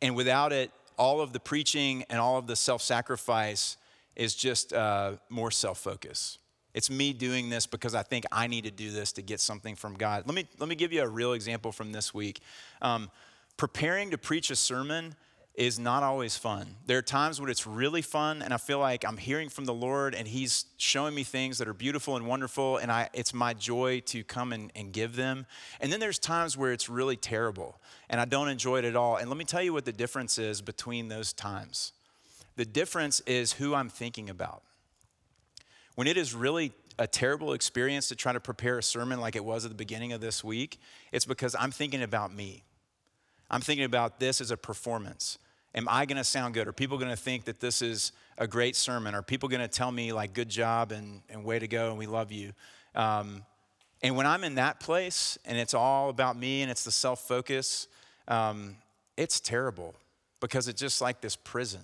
and 0.00 0.14
without 0.14 0.52
it, 0.52 0.70
all 0.96 1.20
of 1.20 1.32
the 1.32 1.40
preaching 1.40 2.04
and 2.10 2.20
all 2.20 2.38
of 2.38 2.46
the 2.46 2.56
self 2.56 2.82
sacrifice 2.82 3.76
is 4.16 4.34
just 4.34 4.72
uh, 4.72 5.12
more 5.28 5.50
self 5.50 5.78
focus. 5.78 6.38
It's 6.74 6.90
me 6.90 7.12
doing 7.12 7.48
this 7.48 7.66
because 7.66 7.94
I 7.94 8.02
think 8.02 8.24
I 8.30 8.46
need 8.46 8.64
to 8.64 8.70
do 8.70 8.90
this 8.90 9.12
to 9.12 9.22
get 9.22 9.40
something 9.40 9.74
from 9.74 9.94
God. 9.94 10.24
Let 10.26 10.34
me, 10.34 10.46
let 10.58 10.68
me 10.68 10.74
give 10.74 10.92
you 10.92 11.02
a 11.02 11.08
real 11.08 11.32
example 11.32 11.72
from 11.72 11.92
this 11.92 12.12
week. 12.12 12.40
Um, 12.82 13.10
preparing 13.56 14.10
to 14.10 14.18
preach 14.18 14.50
a 14.50 14.56
sermon 14.56 15.16
is 15.58 15.76
not 15.76 16.04
always 16.04 16.36
fun. 16.36 16.76
There 16.86 16.98
are 16.98 17.02
times 17.02 17.40
when 17.40 17.50
it's 17.50 17.66
really 17.66 18.00
fun 18.00 18.42
and 18.42 18.54
I 18.54 18.58
feel 18.58 18.78
like 18.78 19.04
I'm 19.04 19.16
hearing 19.16 19.48
from 19.48 19.64
the 19.64 19.74
Lord 19.74 20.14
and 20.14 20.28
He's 20.28 20.66
showing 20.76 21.16
me 21.16 21.24
things 21.24 21.58
that 21.58 21.66
are 21.66 21.74
beautiful 21.74 22.14
and 22.14 22.28
wonderful, 22.28 22.76
and 22.76 22.92
I, 22.92 23.08
it's 23.12 23.34
my 23.34 23.54
joy 23.54 24.00
to 24.06 24.22
come 24.22 24.52
and, 24.52 24.70
and 24.76 24.92
give 24.92 25.16
them. 25.16 25.46
And 25.80 25.92
then 25.92 25.98
there's 25.98 26.20
times 26.20 26.56
where 26.56 26.72
it's 26.72 26.88
really 26.88 27.16
terrible 27.16 27.80
and 28.08 28.20
I 28.20 28.24
don't 28.24 28.48
enjoy 28.48 28.78
it 28.78 28.84
at 28.84 28.94
all. 28.94 29.16
And 29.16 29.28
let 29.28 29.36
me 29.36 29.44
tell 29.44 29.60
you 29.60 29.72
what 29.72 29.84
the 29.84 29.92
difference 29.92 30.38
is 30.38 30.62
between 30.62 31.08
those 31.08 31.32
times 31.32 31.92
the 32.54 32.64
difference 32.64 33.20
is 33.20 33.52
who 33.52 33.72
I'm 33.72 33.88
thinking 33.88 34.28
about. 34.28 34.62
When 35.94 36.08
it 36.08 36.16
is 36.16 36.34
really 36.34 36.72
a 36.98 37.06
terrible 37.06 37.52
experience 37.52 38.08
to 38.08 38.16
try 38.16 38.32
to 38.32 38.40
prepare 38.40 38.78
a 38.78 38.82
sermon 38.82 39.20
like 39.20 39.36
it 39.36 39.44
was 39.44 39.64
at 39.64 39.70
the 39.70 39.76
beginning 39.76 40.12
of 40.12 40.20
this 40.20 40.42
week, 40.42 40.80
it's 41.12 41.24
because 41.24 41.54
I'm 41.58 41.70
thinking 41.70 42.02
about 42.02 42.34
me. 42.34 42.64
I'm 43.48 43.60
thinking 43.60 43.84
about 43.84 44.18
this 44.18 44.40
as 44.40 44.50
a 44.50 44.56
performance. 44.56 45.38
Am 45.74 45.86
I 45.88 46.06
going 46.06 46.16
to 46.16 46.24
sound 46.24 46.54
good? 46.54 46.66
Are 46.66 46.72
people 46.72 46.98
going 46.98 47.10
to 47.10 47.16
think 47.16 47.44
that 47.44 47.60
this 47.60 47.82
is 47.82 48.12
a 48.38 48.46
great 48.46 48.74
sermon? 48.74 49.14
Are 49.14 49.22
people 49.22 49.48
going 49.48 49.60
to 49.60 49.68
tell 49.68 49.92
me, 49.92 50.12
like, 50.12 50.32
good 50.32 50.48
job 50.48 50.92
and, 50.92 51.22
and 51.28 51.44
way 51.44 51.58
to 51.58 51.68
go 51.68 51.90
and 51.90 51.98
we 51.98 52.06
love 52.06 52.32
you? 52.32 52.52
Um, 52.94 53.44
and 54.02 54.16
when 54.16 54.26
I'm 54.26 54.44
in 54.44 54.54
that 54.56 54.80
place 54.80 55.38
and 55.44 55.58
it's 55.58 55.74
all 55.74 56.08
about 56.08 56.36
me 56.36 56.62
and 56.62 56.70
it's 56.70 56.84
the 56.84 56.90
self 56.90 57.20
focus, 57.20 57.88
um, 58.28 58.76
it's 59.16 59.40
terrible 59.40 59.94
because 60.40 60.68
it's 60.68 60.80
just 60.80 61.00
like 61.00 61.20
this 61.20 61.36
prison. 61.36 61.82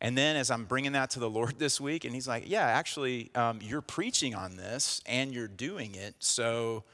And 0.00 0.16
then 0.16 0.36
as 0.36 0.50
I'm 0.50 0.64
bringing 0.64 0.92
that 0.92 1.10
to 1.10 1.20
the 1.20 1.30
Lord 1.30 1.54
this 1.58 1.80
week, 1.80 2.04
and 2.04 2.14
He's 2.14 2.28
like, 2.28 2.48
Yeah, 2.48 2.64
actually, 2.64 3.30
um, 3.34 3.60
you're 3.62 3.82
preaching 3.82 4.34
on 4.34 4.56
this 4.56 5.00
and 5.06 5.34
you're 5.34 5.48
doing 5.48 5.94
it. 5.94 6.14
So 6.18 6.84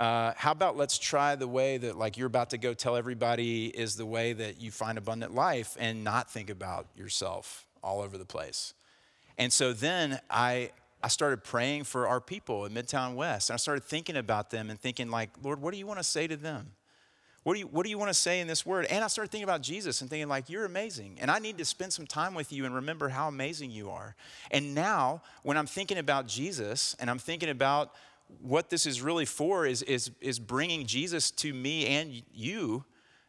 uh, 0.00 0.32
how 0.34 0.52
about 0.52 0.78
let's 0.78 0.96
try 0.96 1.36
the 1.36 1.46
way 1.46 1.76
that, 1.76 1.94
like, 1.94 2.16
you're 2.16 2.26
about 2.26 2.48
to 2.50 2.58
go 2.58 2.72
tell 2.72 2.96
everybody 2.96 3.66
is 3.66 3.96
the 3.96 4.06
way 4.06 4.32
that 4.32 4.58
you 4.58 4.70
find 4.70 4.96
abundant 4.96 5.34
life 5.34 5.76
and 5.78 6.02
not 6.02 6.30
think 6.30 6.48
about 6.48 6.86
yourself 6.96 7.66
all 7.82 8.00
over 8.00 8.16
the 8.16 8.24
place. 8.24 8.72
And 9.36 9.52
so 9.52 9.74
then 9.74 10.18
I, 10.30 10.70
I 11.02 11.08
started 11.08 11.44
praying 11.44 11.84
for 11.84 12.08
our 12.08 12.18
people 12.18 12.64
in 12.64 12.72
Midtown 12.72 13.14
West. 13.14 13.50
And 13.50 13.54
I 13.54 13.58
started 13.58 13.84
thinking 13.84 14.16
about 14.16 14.48
them 14.48 14.70
and 14.70 14.80
thinking, 14.80 15.10
like, 15.10 15.28
Lord, 15.42 15.60
what 15.60 15.72
do 15.72 15.78
you 15.78 15.86
want 15.86 15.98
to 15.98 16.04
say 16.04 16.26
to 16.26 16.36
them? 16.36 16.72
What 17.42 17.54
do, 17.54 17.60
you, 17.60 17.66
what 17.66 17.84
do 17.84 17.90
you 17.90 17.98
want 17.98 18.08
to 18.08 18.14
say 18.14 18.40
in 18.40 18.46
this 18.46 18.64
word? 18.64 18.86
And 18.86 19.04
I 19.04 19.06
started 19.08 19.30
thinking 19.30 19.44
about 19.44 19.60
Jesus 19.60 20.00
and 20.00 20.08
thinking, 20.08 20.28
like, 20.28 20.48
you're 20.48 20.64
amazing. 20.64 21.18
And 21.20 21.30
I 21.30 21.38
need 21.38 21.58
to 21.58 21.64
spend 21.66 21.92
some 21.92 22.06
time 22.06 22.32
with 22.32 22.52
you 22.52 22.64
and 22.64 22.74
remember 22.74 23.10
how 23.10 23.28
amazing 23.28 23.70
you 23.70 23.90
are. 23.90 24.14
And 24.50 24.74
now, 24.74 25.20
when 25.42 25.58
I'm 25.58 25.66
thinking 25.66 25.98
about 25.98 26.26
Jesus 26.26 26.96
and 27.00 27.10
I'm 27.10 27.18
thinking 27.18 27.50
about 27.50 27.92
what 28.40 28.70
this 28.70 28.86
is 28.86 29.02
really 29.02 29.24
for 29.24 29.66
is, 29.66 29.82
is, 29.82 30.10
is 30.20 30.38
bringing 30.38 30.86
Jesus 30.86 31.30
to 31.32 31.52
me 31.52 31.86
and 31.86 32.22
you. 32.32 32.84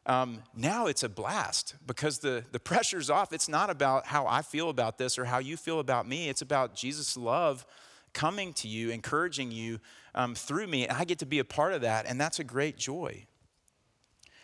Um, 0.06 0.42
now 0.56 0.88
it's 0.88 1.04
a 1.04 1.10
blast 1.10 1.76
because 1.86 2.20
the, 2.20 2.44
the 2.52 2.60
pressure's 2.60 3.10
off. 3.10 3.34
It's 3.34 3.50
not 3.50 3.70
about 3.70 4.08
how 4.08 4.26
I 4.26 4.42
feel 4.42 4.70
about 4.70 4.98
this 4.98 5.20
or 5.20 5.26
how 5.26 5.38
you 5.40 5.58
feel 5.58 5.80
about 5.80 6.08
me. 6.08 6.30
It's 6.30 6.42
about 6.42 6.76
Jesus' 6.76 7.16
love 7.16 7.66
coming 8.14 8.54
to 8.54 8.68
you, 8.68 8.90
encouraging 8.90 9.52
you 9.52 9.80
um, 10.16 10.36
through 10.36 10.68
me. 10.68 10.88
And 10.88 10.98
I 10.98 11.06
get 11.06 11.20
to 11.20 11.26
be 11.26 11.40
a 11.40 11.46
part 11.46 11.74
of 11.74 11.82
that, 11.82 12.06
and 12.08 12.20
that's 12.20 12.40
a 12.40 12.44
great 12.44 12.78
joy. 12.78 13.26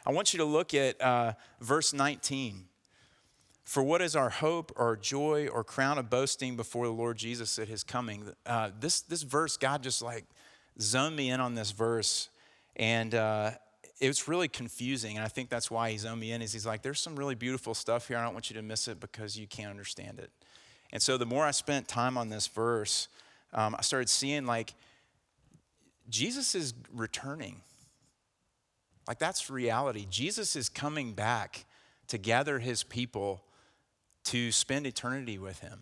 I 0.06 0.12
want 0.12 0.34
you 0.34 0.38
to 0.38 0.46
look 0.46 0.74
at 0.74 1.02
uh, 1.02 1.34
verse 1.60 1.92
19. 1.92 2.66
For 3.66 3.84
what 3.84 4.02
is 4.02 4.16
our 4.16 4.30
hope 4.30 4.72
or 4.78 4.96
joy 4.96 5.50
or 5.50 5.62
crown 5.66 5.98
of 5.98 6.10
boasting 6.10 6.56
before 6.56 6.86
the 6.86 6.94
Lord 6.94 7.18
Jesus 7.18 7.60
at 7.60 7.68
his 7.68 7.84
coming? 7.84 8.32
Uh, 8.46 8.70
this, 8.80 9.02
this 9.02 9.24
verse, 9.24 9.58
God 9.58 9.84
just 9.84 10.02
like 10.02 10.24
zoned 10.80 11.16
me 11.16 11.30
in 11.30 11.40
on 11.40 11.56
this 11.56 11.72
verse, 11.72 12.30
and 12.76 13.14
uh, 13.16 13.52
it 14.00 14.08
was 14.08 14.28
really 14.28 14.48
confusing. 14.48 15.16
And 15.16 15.26
I 15.26 15.28
think 15.28 15.50
that's 15.50 15.72
why 15.72 15.92
he 15.92 15.98
zoned 15.98 16.20
me 16.20 16.32
in. 16.32 16.42
Is 16.42 16.54
he's 16.54 16.66
like, 16.66 16.82
"There's 16.82 17.00
some 17.00 17.16
really 17.16 17.36
beautiful 17.36 17.74
stuff 17.74 18.08
here. 18.08 18.18
I 18.18 18.24
don't 18.24 18.34
want 18.34 18.50
you 18.50 18.56
to 18.56 18.62
miss 18.62 18.88
it 18.88 19.00
because 19.00 19.38
you 19.38 19.48
can't 19.48 19.70
understand 19.70 20.20
it." 20.20 20.32
And 20.92 21.02
so 21.02 21.18
the 21.18 21.26
more 21.26 21.46
I 21.46 21.52
spent 21.52 21.88
time 21.88 22.18
on 22.18 22.30
this 22.30 22.48
verse, 22.48 23.08
um, 23.54 23.76
I 23.78 23.82
started 23.82 24.10
seeing 24.10 24.46
like 24.46 24.74
Jesus 26.10 26.56
is 26.56 26.74
returning. 26.94 27.62
Like 29.08 29.20
that's 29.20 29.50
reality. 29.50 30.06
Jesus 30.10 30.56
is 30.56 30.70
coming 30.70 31.14
back 31.14 31.66
to 32.08 32.18
gather 32.18 32.60
his 32.60 32.84
people 32.84 33.44
to 34.26 34.52
spend 34.52 34.86
eternity 34.86 35.38
with 35.38 35.60
him. 35.60 35.80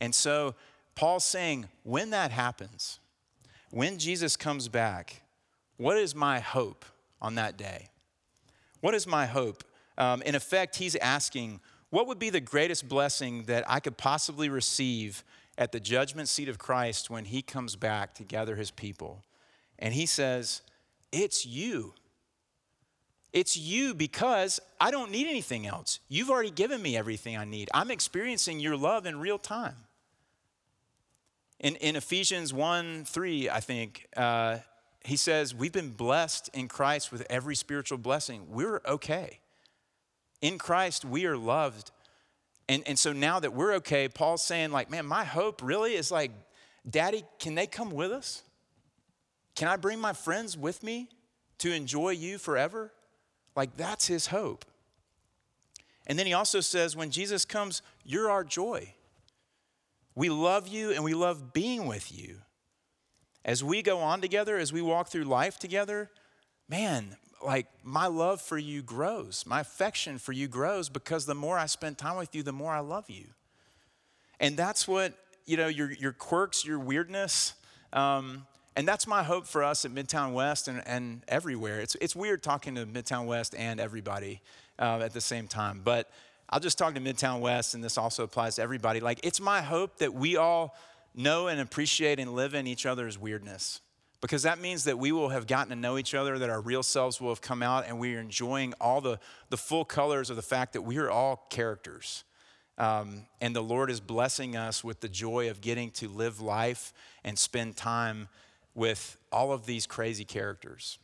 And 0.00 0.14
so 0.14 0.54
Paul's 0.94 1.24
saying, 1.24 1.68
when 1.82 2.10
that 2.10 2.30
happens, 2.30 3.00
when 3.70 3.98
Jesus 3.98 4.36
comes 4.36 4.68
back, 4.68 5.22
what 5.76 5.96
is 5.96 6.14
my 6.14 6.40
hope 6.40 6.84
on 7.20 7.36
that 7.36 7.56
day? 7.56 7.88
What 8.80 8.94
is 8.94 9.06
my 9.06 9.26
hope? 9.26 9.64
Um, 9.96 10.22
in 10.22 10.34
effect, 10.34 10.76
he's 10.76 10.96
asking, 10.96 11.60
what 11.90 12.06
would 12.06 12.18
be 12.18 12.30
the 12.30 12.40
greatest 12.40 12.88
blessing 12.88 13.44
that 13.44 13.64
I 13.68 13.80
could 13.80 13.96
possibly 13.96 14.48
receive 14.48 15.24
at 15.58 15.72
the 15.72 15.80
judgment 15.80 16.28
seat 16.28 16.48
of 16.48 16.58
Christ 16.58 17.10
when 17.10 17.24
he 17.24 17.42
comes 17.42 17.76
back 17.76 18.14
to 18.14 18.24
gather 18.24 18.56
his 18.56 18.70
people? 18.70 19.24
And 19.78 19.94
he 19.94 20.06
says, 20.06 20.62
It's 21.12 21.44
you. 21.44 21.94
It's 23.32 23.56
you 23.56 23.94
because 23.94 24.58
I 24.80 24.90
don't 24.90 25.10
need 25.10 25.28
anything 25.28 25.66
else. 25.66 26.00
You've 26.08 26.30
already 26.30 26.50
given 26.50 26.82
me 26.82 26.96
everything 26.96 27.36
I 27.36 27.44
need. 27.44 27.68
I'm 27.72 27.90
experiencing 27.90 28.58
your 28.58 28.76
love 28.76 29.06
in 29.06 29.20
real 29.20 29.38
time. 29.38 29.76
In, 31.60 31.76
in 31.76 31.94
Ephesians 31.94 32.54
1 32.54 33.04
3, 33.04 33.50
I 33.50 33.60
think, 33.60 34.08
uh, 34.16 34.58
he 35.04 35.16
says, 35.16 35.54
We've 35.54 35.72
been 35.72 35.90
blessed 35.90 36.48
in 36.54 36.68
Christ 36.68 37.12
with 37.12 37.26
every 37.28 37.54
spiritual 37.54 37.98
blessing. 37.98 38.46
We're 38.48 38.80
okay. 38.86 39.40
In 40.40 40.58
Christ, 40.58 41.04
we 41.04 41.26
are 41.26 41.36
loved. 41.36 41.90
And, 42.68 42.82
and 42.86 42.98
so 42.98 43.12
now 43.12 43.40
that 43.40 43.52
we're 43.52 43.74
okay, 43.74 44.08
Paul's 44.08 44.42
saying, 44.42 44.70
like, 44.70 44.90
man, 44.90 45.04
my 45.04 45.24
hope 45.24 45.60
really 45.62 45.94
is 45.94 46.10
like, 46.10 46.30
Daddy, 46.88 47.24
can 47.38 47.54
they 47.54 47.66
come 47.66 47.90
with 47.90 48.10
us? 48.10 48.42
Can 49.54 49.68
I 49.68 49.76
bring 49.76 50.00
my 50.00 50.14
friends 50.14 50.56
with 50.56 50.82
me 50.82 51.08
to 51.58 51.72
enjoy 51.72 52.10
you 52.10 52.38
forever? 52.38 52.92
Like, 53.54 53.76
that's 53.76 54.06
his 54.06 54.28
hope. 54.28 54.64
And 56.06 56.18
then 56.18 56.26
he 56.26 56.32
also 56.32 56.60
says, 56.60 56.96
when 56.96 57.10
Jesus 57.10 57.44
comes, 57.44 57.82
you're 58.04 58.30
our 58.30 58.44
joy. 58.44 58.94
We 60.14 60.28
love 60.28 60.68
you 60.68 60.92
and 60.92 61.04
we 61.04 61.14
love 61.14 61.52
being 61.52 61.86
with 61.86 62.12
you. 62.12 62.36
As 63.44 63.64
we 63.64 63.82
go 63.82 63.98
on 63.98 64.20
together, 64.20 64.58
as 64.58 64.72
we 64.72 64.82
walk 64.82 65.08
through 65.08 65.24
life 65.24 65.58
together, 65.58 66.10
man, 66.68 67.16
like 67.44 67.66
my 67.82 68.06
love 68.06 68.40
for 68.40 68.58
you 68.58 68.82
grows. 68.82 69.44
My 69.46 69.60
affection 69.60 70.18
for 70.18 70.32
you 70.32 70.46
grows 70.46 70.88
because 70.88 71.24
the 71.26 71.34
more 71.34 71.58
I 71.58 71.66
spend 71.66 71.96
time 71.96 72.16
with 72.16 72.34
you, 72.34 72.42
the 72.42 72.52
more 72.52 72.72
I 72.72 72.80
love 72.80 73.08
you. 73.08 73.26
And 74.38 74.56
that's 74.56 74.86
what, 74.86 75.14
you 75.46 75.56
know, 75.56 75.68
your, 75.68 75.90
your 75.92 76.12
quirks, 76.12 76.64
your 76.64 76.78
weirdness, 76.78 77.54
um, 77.92 78.46
and 78.76 78.86
that's 78.86 79.06
my 79.06 79.22
hope 79.22 79.46
for 79.46 79.64
us 79.64 79.84
at 79.84 79.90
Midtown 79.90 80.32
West 80.32 80.68
and, 80.68 80.82
and 80.86 81.22
everywhere. 81.28 81.80
It's, 81.80 81.96
it's 82.00 82.14
weird 82.14 82.42
talking 82.42 82.76
to 82.76 82.86
Midtown 82.86 83.26
West 83.26 83.54
and 83.58 83.80
everybody 83.80 84.40
uh, 84.78 85.00
at 85.02 85.12
the 85.12 85.20
same 85.20 85.48
time, 85.48 85.82
but 85.84 86.08
I'll 86.50 86.60
just 86.60 86.78
talk 86.78 86.94
to 86.94 87.00
Midtown 87.00 87.40
West, 87.40 87.74
and 87.74 87.82
this 87.82 87.96
also 87.96 88.24
applies 88.24 88.56
to 88.56 88.62
everybody. 88.62 89.00
Like, 89.00 89.20
it's 89.22 89.40
my 89.40 89.62
hope 89.62 89.98
that 89.98 90.12
we 90.12 90.36
all 90.36 90.76
know 91.14 91.46
and 91.46 91.60
appreciate 91.60 92.18
and 92.18 92.34
live 92.34 92.54
in 92.54 92.66
each 92.66 92.86
other's 92.86 93.18
weirdness 93.18 93.80
because 94.20 94.42
that 94.42 94.60
means 94.60 94.84
that 94.84 94.98
we 94.98 95.12
will 95.12 95.30
have 95.30 95.46
gotten 95.46 95.70
to 95.70 95.76
know 95.76 95.96
each 95.96 96.14
other, 96.14 96.38
that 96.38 96.50
our 96.50 96.60
real 96.60 96.82
selves 96.82 97.20
will 97.20 97.30
have 97.30 97.40
come 97.40 97.62
out, 97.62 97.86
and 97.86 97.98
we 97.98 98.14
are 98.14 98.20
enjoying 98.20 98.74
all 98.80 99.00
the, 99.00 99.18
the 99.48 99.56
full 99.56 99.84
colors 99.84 100.28
of 100.28 100.36
the 100.36 100.42
fact 100.42 100.74
that 100.74 100.82
we 100.82 100.98
are 100.98 101.10
all 101.10 101.46
characters. 101.48 102.24
Um, 102.76 103.26
and 103.40 103.56
the 103.56 103.62
Lord 103.62 103.90
is 103.90 104.00
blessing 104.00 104.56
us 104.56 104.84
with 104.84 105.00
the 105.00 105.08
joy 105.08 105.50
of 105.50 105.60
getting 105.60 105.90
to 105.92 106.08
live 106.08 106.40
life 106.40 106.92
and 107.24 107.38
spend 107.38 107.76
time 107.76 108.28
with 108.74 109.16
all 109.32 109.52
of 109.52 109.66
these 109.66 109.86
crazy 109.86 110.24
characters. 110.24 110.98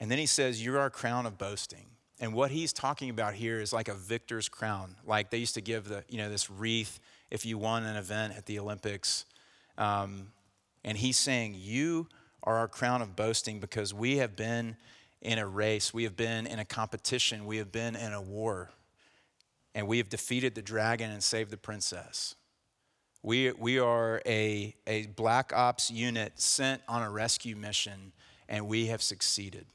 And 0.00 0.10
then 0.10 0.18
he 0.18 0.26
says, 0.26 0.64
You're 0.64 0.78
our 0.78 0.90
crown 0.90 1.26
of 1.26 1.38
boasting. 1.38 1.86
And 2.18 2.32
what 2.32 2.50
he's 2.50 2.72
talking 2.72 3.10
about 3.10 3.34
here 3.34 3.60
is 3.60 3.72
like 3.72 3.88
a 3.88 3.94
victor's 3.94 4.48
crown. 4.48 4.96
Like 5.04 5.30
they 5.30 5.38
used 5.38 5.54
to 5.54 5.60
give 5.60 5.88
the, 5.88 6.02
you 6.08 6.18
know, 6.18 6.30
this 6.30 6.50
wreath 6.50 6.98
if 7.30 7.44
you 7.44 7.58
won 7.58 7.84
an 7.84 7.96
event 7.96 8.34
at 8.36 8.46
the 8.46 8.58
Olympics. 8.58 9.26
Um, 9.76 10.28
and 10.84 10.96
he's 10.96 11.18
saying, 11.18 11.56
You 11.58 12.08
are 12.42 12.56
our 12.56 12.68
crown 12.68 13.02
of 13.02 13.16
boasting 13.16 13.60
because 13.60 13.92
we 13.92 14.18
have 14.18 14.36
been 14.36 14.76
in 15.20 15.38
a 15.38 15.46
race, 15.46 15.92
we 15.92 16.04
have 16.04 16.16
been 16.16 16.46
in 16.46 16.58
a 16.58 16.64
competition, 16.64 17.46
we 17.46 17.56
have 17.56 17.72
been 17.72 17.96
in 17.96 18.12
a 18.12 18.22
war, 18.22 18.70
and 19.74 19.88
we 19.88 19.98
have 19.98 20.08
defeated 20.08 20.54
the 20.54 20.62
dragon 20.62 21.10
and 21.10 21.22
saved 21.22 21.50
the 21.50 21.56
princess. 21.56 22.36
We, 23.22 23.50
we 23.52 23.80
are 23.80 24.22
a, 24.24 24.74
a 24.86 25.06
black 25.06 25.52
ops 25.52 25.90
unit 25.90 26.40
sent 26.40 26.82
on 26.88 27.02
a 27.02 27.10
rescue 27.10 27.56
mission, 27.56 28.12
and 28.48 28.68
we 28.68 28.86
have 28.86 29.02
succeeded. 29.02 29.66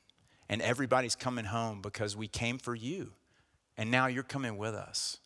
And 0.52 0.62
everybody's 0.62 1.16
coming 1.16 1.46
home 1.46 1.82
because 1.82 2.16
we 2.16 2.28
came 2.28 2.60
for 2.60 2.76
you, 2.76 3.14
and 3.78 3.90
now 3.90 4.06
you're 4.08 4.22
coming 4.22 4.58
with 4.58 4.76
us. 4.76 5.18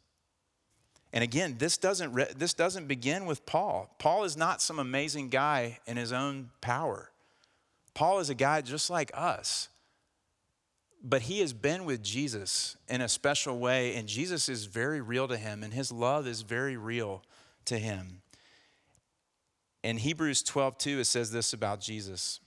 And 1.11 1.23
again, 1.23 1.55
this 1.57 1.77
doesn't, 1.77 2.13
re- 2.13 2.31
this 2.37 2.53
doesn't 2.53 2.87
begin 2.87 3.25
with 3.25 3.45
Paul. 3.45 3.93
Paul 3.99 4.23
is 4.23 4.37
not 4.37 4.61
some 4.61 4.79
amazing 4.79 5.29
guy 5.29 5.79
in 5.87 5.97
his 5.97 6.13
own 6.13 6.51
power. 6.61 7.11
Paul 7.93 8.19
is 8.19 8.29
a 8.29 8.35
guy 8.35 8.61
just 8.61 8.89
like 8.89 9.11
us. 9.13 9.69
But 11.03 11.23
he 11.23 11.39
has 11.39 11.53
been 11.53 11.85
with 11.85 12.03
Jesus 12.03 12.77
in 12.87 13.01
a 13.01 13.09
special 13.09 13.57
way, 13.59 13.95
and 13.95 14.07
Jesus 14.07 14.47
is 14.47 14.65
very 14.65 15.01
real 15.01 15.27
to 15.27 15.37
him, 15.37 15.63
and 15.63 15.73
his 15.73 15.91
love 15.91 16.27
is 16.27 16.41
very 16.41 16.77
real 16.77 17.23
to 17.65 17.79
him. 17.79 18.21
In 19.83 19.97
Hebrews 19.97 20.43
12, 20.43 20.77
2, 20.77 20.99
it 20.99 21.05
says 21.05 21.31
this 21.31 21.53
about 21.53 21.79
Jesus 21.79 22.41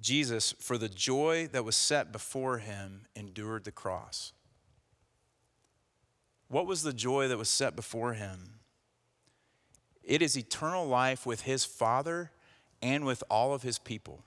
Jesus, 0.00 0.54
for 0.58 0.78
the 0.78 0.88
joy 0.88 1.48
that 1.52 1.64
was 1.64 1.76
set 1.76 2.12
before 2.12 2.58
him, 2.58 3.02
endured 3.14 3.64
the 3.64 3.72
cross. 3.72 4.32
What 6.48 6.66
was 6.66 6.82
the 6.82 6.92
joy 6.92 7.28
that 7.28 7.38
was 7.38 7.48
set 7.48 7.74
before 7.74 8.12
him? 8.12 8.60
It 10.04 10.22
is 10.22 10.36
eternal 10.36 10.86
life 10.86 11.26
with 11.26 11.42
his 11.42 11.64
Father 11.64 12.30
and 12.80 13.04
with 13.04 13.24
all 13.28 13.52
of 13.52 13.62
his 13.62 13.78
people. 13.78 14.22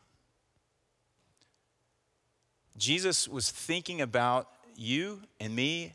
Jesus 2.78 3.28
was 3.28 3.50
thinking 3.52 4.02
about 4.02 4.50
you 4.76 5.22
and 5.40 5.56
me 5.56 5.94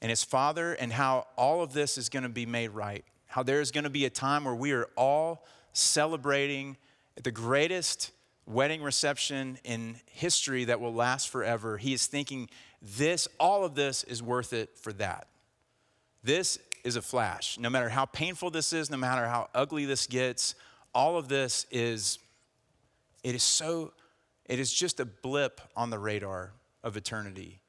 and 0.00 0.10
his 0.10 0.24
Father 0.24 0.74
and 0.74 0.92
how 0.92 1.26
all 1.36 1.62
of 1.62 1.72
this 1.72 1.98
is 1.98 2.08
going 2.08 2.22
to 2.22 2.28
be 2.28 2.46
made 2.46 2.68
right. 2.68 3.04
How 3.26 3.42
there 3.42 3.60
is 3.60 3.70
going 3.70 3.84
to 3.84 3.90
be 3.90 4.04
a 4.04 4.10
time 4.10 4.44
where 4.44 4.54
we 4.54 4.72
are 4.72 4.88
all 4.96 5.46
celebrating 5.72 6.76
the 7.22 7.30
greatest 7.30 8.10
wedding 8.46 8.82
reception 8.82 9.58
in 9.64 9.96
history 10.06 10.64
that 10.64 10.80
will 10.80 10.94
last 10.94 11.28
forever. 11.28 11.78
He 11.78 11.92
is 11.92 12.06
thinking 12.06 12.48
this, 12.80 13.28
all 13.38 13.64
of 13.64 13.74
this 13.74 14.04
is 14.04 14.22
worth 14.22 14.52
it 14.52 14.76
for 14.76 14.92
that. 14.94 15.28
This 16.22 16.58
is 16.84 16.96
a 16.96 17.02
flash. 17.02 17.58
No 17.58 17.70
matter 17.70 17.88
how 17.88 18.06
painful 18.06 18.50
this 18.50 18.72
is, 18.72 18.90
no 18.90 18.96
matter 18.96 19.26
how 19.26 19.48
ugly 19.54 19.84
this 19.84 20.06
gets, 20.06 20.54
all 20.94 21.16
of 21.16 21.28
this 21.28 21.66
is, 21.70 22.18
it 23.22 23.34
is 23.34 23.42
so, 23.42 23.92
it 24.46 24.58
is 24.58 24.72
just 24.72 24.98
a 25.00 25.04
blip 25.04 25.60
on 25.76 25.90
the 25.90 25.98
radar 25.98 26.52
of 26.82 26.96
eternity 26.96 27.60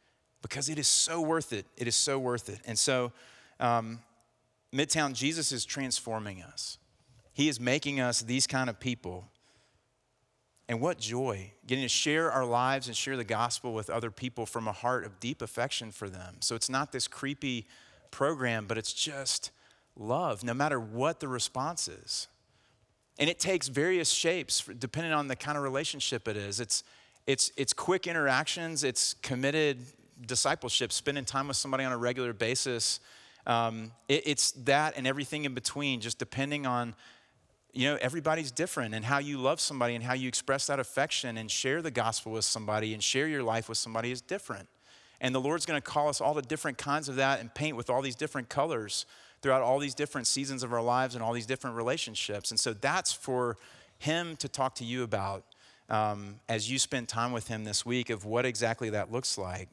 because 0.42 0.70
it 0.70 0.80
is 0.80 0.88
so 0.88 1.22
worth 1.22 1.54
it. 1.54 1.66
It 1.78 1.88
is 1.88 1.96
so 1.96 2.18
worth 2.18 2.50
it. 2.50 2.60
And 2.66 2.78
so, 2.78 3.12
um, 3.60 4.00
Midtown, 4.74 5.14
Jesus 5.14 5.52
is 5.52 5.66
transforming 5.66 6.42
us. 6.42 6.80
He 7.34 7.48
is 7.48 7.60
making 7.60 8.00
us 8.00 8.22
these 8.22 8.48
kind 8.48 8.70
of 8.70 8.80
people 8.80 9.30
and 10.70 10.80
what 10.80 10.98
joy 10.98 11.52
getting 11.68 11.84
to 11.84 11.90
share 11.90 12.32
our 12.32 12.46
lives 12.46 12.88
and 12.88 12.96
share 12.96 13.18
the 13.18 13.24
gospel 13.24 13.74
with 13.74 13.90
other 13.90 14.12
people 14.12 14.46
from 14.46 14.68
a 14.68 14.72
heart 14.72 15.06
of 15.06 15.20
deep 15.20 15.42
affection 15.42 15.92
for 15.92 16.10
them. 16.10 16.38
So 16.40 16.56
it's 16.56 16.70
not 16.70 16.92
this 16.92 17.08
creepy 17.08 17.68
program, 18.12 18.66
but 18.66 18.78
it's 18.78 18.94
just 18.94 19.52
love, 19.96 20.44
no 20.44 20.54
matter 20.54 20.80
what 20.80 21.20
the 21.20 21.28
response 21.28 21.88
is. 21.88 22.28
And 23.20 23.30
it 23.30 23.40
takes 23.40 23.68
various 23.68 24.10
shapes 24.10 24.68
depending 24.80 25.14
on 25.14 25.28
the 25.28 25.36
kind 25.36 25.58
of 25.58 25.64
relationship 25.64 26.28
it 26.28 26.38
is. 26.38 26.60
It's, 26.60 26.84
it's, 27.28 27.52
it's 27.58 27.74
quick 27.74 28.08
interactions, 28.08 28.84
it's 28.84 29.14
committed 29.16 29.80
discipleship, 30.26 30.92
spending 30.92 31.26
time 31.26 31.48
with 31.48 31.58
somebody 31.58 31.84
on 31.84 31.92
a 31.92 31.98
regular 31.98 32.34
basis. 32.34 33.00
Um, 33.46 33.92
it, 34.08 34.24
it's 34.26 34.52
that 34.52 34.94
and 34.98 35.06
everything 35.06 35.46
in 35.46 35.54
between, 35.54 36.00
just 36.00 36.18
depending 36.18 36.66
on 36.66 36.96
you 37.74 37.90
know, 37.90 37.98
everybody's 38.02 38.52
different, 38.52 38.94
and 38.94 39.04
how 39.04 39.18
you 39.18 39.40
love 39.40 39.60
somebody 39.60 39.96
and 39.96 40.04
how 40.04 40.14
you 40.14 40.28
express 40.28 40.68
that 40.68 40.80
affection 40.80 41.38
and 41.38 41.50
share 41.50 41.82
the 41.82 41.92
gospel 41.92 42.32
with 42.32 42.46
somebody 42.46 42.94
and 42.94 43.04
share 43.04 43.28
your 43.28 43.44
life 43.44 43.68
with 43.68 43.78
somebody 43.78 44.12
is 44.12 44.22
different. 44.22 44.70
And 45.20 45.34
the 45.34 45.42
Lord's 45.42 45.66
gonna 45.66 45.82
call 45.82 46.10
us 46.10 46.22
all 46.22 46.36
to 46.36 46.42
different 46.42 46.78
kinds 46.78 47.10
of 47.10 47.16
that 47.16 47.40
and 47.40 47.54
paint 47.54 47.76
with 47.76 47.90
all 47.90 48.02
these 48.02 48.16
different 48.16 48.50
colors 48.50 49.06
throughout 49.42 49.62
all 49.62 49.80
these 49.80 49.96
different 49.96 50.28
seasons 50.28 50.64
of 50.64 50.72
our 50.72 50.82
lives 50.82 51.16
and 51.16 51.24
all 51.24 51.34
these 51.34 51.46
different 51.46 51.76
relationships. 51.76 52.52
And 52.52 52.60
so 52.60 52.74
that's 52.74 53.12
for 53.12 53.58
Him 53.98 54.36
to 54.38 54.48
talk 54.48 54.76
to 54.76 54.86
you 54.86 55.04
about 55.04 55.44
um, 55.90 56.40
as 56.48 56.72
you 56.72 56.80
spend 56.80 57.10
time 57.10 57.32
with 57.32 57.48
Him 57.48 57.64
this 57.64 57.86
week 57.86 58.10
of 58.10 58.26
what 58.26 58.46
exactly 58.46 58.92
that 58.92 59.12
looks 59.12 59.38
like. 59.38 59.70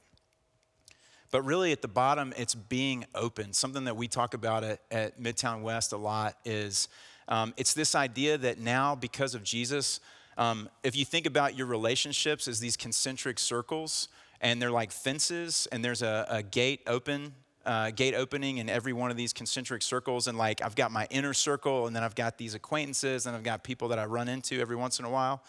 But 1.31 1.43
really, 1.43 1.71
at 1.71 1.81
the 1.81 1.89
bottom, 1.89 2.35
it's 2.37 2.57
being 2.57 3.05
open. 3.15 3.53
Something 3.53 3.85
that 3.85 3.97
we 3.97 4.09
talk 4.09 4.35
about 4.35 4.65
at, 4.65 4.81
at 4.91 5.21
Midtown 5.21 5.63
West 5.63 5.93
a 5.93 5.97
lot 5.97 6.37
is 6.45 6.89
um, 7.31 7.55
it's 7.57 7.73
this 7.73 7.95
idea 7.95 8.37
that 8.39 8.59
now, 8.59 8.95
because 8.95 9.35
of 9.35 9.43
Jesus, 9.43 10.01
um, 10.37 10.69
if 10.83 10.97
you 10.97 11.05
think 11.05 11.27
about 11.27 11.57
your 11.57 11.67
relationships 11.67 12.49
as 12.49 12.61
these 12.61 12.77
concentric 12.77 13.39
circles, 13.39 14.09
and 14.41 14.61
they're 14.61 14.71
like 14.71 14.91
fences, 14.91 15.69
and 15.71 15.85
there's 15.85 16.03
a, 16.03 16.27
a 16.29 16.43
gate 16.43 16.81
open, 16.87 17.33
uh, 17.65 17.91
gate 17.91 18.15
opening 18.15 18.59
in 18.59 18.69
every 18.69 18.93
one 18.93 19.11
of 19.11 19.17
these 19.17 19.33
concentric 19.33 19.83
circles, 19.83 20.27
and 20.27 20.37
like 20.37 20.61
I've 20.63 20.75
got 20.75 20.91
my 20.91 21.07
inner 21.11 21.33
circle, 21.33 21.87
and 21.87 21.95
then 21.95 22.03
I've 22.03 22.15
got 22.15 22.37
these 22.37 22.55
acquaintances, 22.55 23.27
and 23.27 23.37
I've 23.37 23.45
got 23.45 23.63
people 23.63 23.89
that 23.89 23.99
I 23.99 24.07
run 24.07 24.29
into 24.29 24.61
every 24.61 24.77
once 24.77 24.99
in 24.99 25.05
a 25.05 25.11
while. 25.11 25.43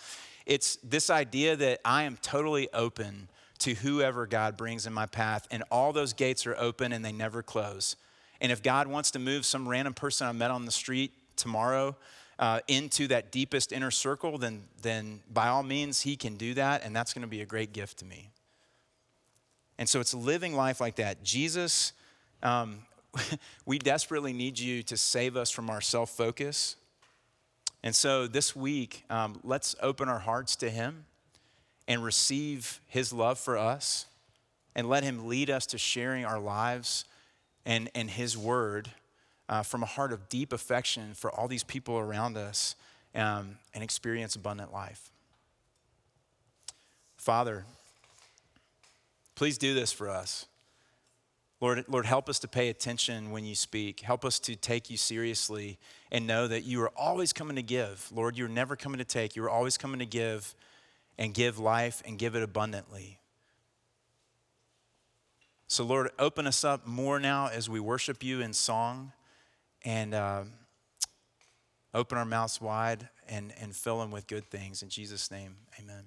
It's 0.46 0.78
this 0.84 1.10
idea 1.10 1.56
that 1.56 1.80
I 1.84 2.04
am 2.04 2.17
totally 2.22 2.70
open 2.74 3.30
to 3.60 3.76
whoever 3.76 4.26
God 4.26 4.58
brings 4.58 4.88
in 4.88 4.94
my 4.94 5.06
path, 5.06 5.48
and 5.52 5.63
all 5.72 5.94
those 5.94 6.13
gates 6.13 6.46
are 6.46 6.56
open 6.58 6.91
and 6.91 7.06
they 7.06 7.12
never 7.12 7.41
close. 7.44 7.96
And 8.41 8.52
if 8.52 8.63
God 8.63 8.88
wants 8.88 9.12
to 9.12 9.20
move 9.20 9.46
some 9.46 9.70
random 9.70 9.94
person 9.94 10.28
I 10.28 10.32
met 10.32 10.50
on 10.50 10.65
the 10.65 10.72
street 10.72 11.13
tomorrow 11.42 11.96
uh, 12.40 12.60
into 12.68 13.08
that 13.08 13.32
deepest 13.32 13.72
inner 13.72 13.92
circle, 13.92 14.38
then, 14.38 14.64
then 14.82 15.22
by 15.32 15.48
all 15.48 15.64
means, 15.64 16.02
He 16.02 16.16
can 16.16 16.38
do 16.38 16.54
that, 16.56 16.84
and 16.84 16.96
that's 16.96 17.14
going 17.14 17.22
to 17.22 17.28
be 17.28 17.42
a 17.42 17.46
great 17.46 17.74
gift 17.74 18.00
to 18.00 18.06
me. 18.06 18.32
And 19.78 19.88
so 19.88 20.00
it's 20.00 20.14
living 20.14 20.56
life 20.56 20.82
like 20.82 20.96
that. 20.96 21.24
Jesus, 21.24 21.94
um, 22.42 22.80
we 23.66 23.78
desperately 23.78 24.34
need 24.34 24.58
you 24.58 24.84
to 24.84 24.98
save 24.98 25.38
us 25.38 25.52
from 25.52 25.70
our 25.70 25.82
self 25.82 26.10
focus. 26.10 26.76
And 27.84 27.96
so 27.96 28.28
this 28.28 28.56
week, 28.56 29.06
um, 29.10 29.40
let's 29.44 29.76
open 29.82 30.08
our 30.08 30.20
hearts 30.20 30.56
to 30.58 30.70
Him 30.70 31.06
and 31.88 32.04
receive 32.04 32.80
His 32.88 33.12
love 33.12 33.40
for 33.40 33.58
us 33.58 34.06
and 34.76 34.88
let 34.90 35.04
Him 35.04 35.28
lead 35.28 35.50
us 35.50 35.66
to 35.68 35.78
sharing 35.78 36.26
our 36.26 36.40
lives 36.40 37.06
and, 37.66 37.90
and 37.94 38.10
His 38.10 38.38
word 38.38 38.90
uh, 39.52 39.62
from 39.62 39.84
a 39.84 39.86
heart 39.86 40.14
of 40.14 40.30
deep 40.30 40.54
affection 40.54 41.14
for 41.14 41.30
all 41.30 41.48
these 41.50 41.64
people 41.64 42.00
around 42.00 42.38
us 42.38 42.78
um, 43.14 43.58
and 43.74 43.84
experience 43.84 44.36
abundant 44.36 44.72
life. 44.72 45.12
Father, 47.18 47.66
please 49.36 49.58
do 49.58 49.74
this 49.74 49.92
for 49.92 50.10
us. 50.10 50.48
Lord, 51.60 51.84
Lord, 51.90 52.06
help 52.06 52.30
us 52.30 52.40
to 52.40 52.48
pay 52.48 52.70
attention 52.70 53.30
when 53.30 53.44
you 53.44 53.54
speak. 53.54 54.00
Help 54.00 54.24
us 54.24 54.40
to 54.40 54.56
take 54.56 54.90
you 54.90 54.98
seriously 54.98 55.78
and 56.12 56.26
know 56.26 56.48
that 56.48 56.64
you 56.64 56.82
are 56.82 56.92
always 56.96 57.34
coming 57.34 57.58
to 57.58 57.62
give. 57.62 58.10
Lord, 58.12 58.38
you're 58.38 58.48
never 58.48 58.76
coming 58.76 58.98
to 59.00 59.06
take. 59.06 59.36
You're 59.36 59.50
always 59.50 59.78
coming 59.78 60.00
to 60.00 60.06
give 60.06 60.56
and 61.20 61.34
give 61.34 61.60
life 61.60 62.02
and 62.06 62.18
give 62.18 62.36
it 62.36 62.42
abundantly. 62.42 63.20
So, 65.68 65.84
Lord, 65.84 66.10
open 66.18 66.48
us 66.48 66.64
up 66.64 66.88
more 66.88 67.20
now 67.20 67.48
as 67.48 67.70
we 67.70 67.80
worship 67.80 68.24
you 68.24 68.42
in 68.42 68.54
song 68.54 69.12
and 69.84 70.13
uh, 70.13 70.44
open 71.94 72.17
our 72.17 72.26
mouths 72.26 72.62
wide 72.62 73.10
and, 73.28 73.54
and 73.60 73.76
fill 73.76 74.00
them 74.00 74.12
with 74.12 74.28
good 74.28 74.46
things. 74.50 74.82
In 74.84 74.89
Jesus' 74.89 75.32
name, 75.32 75.56
amen. 75.80 76.06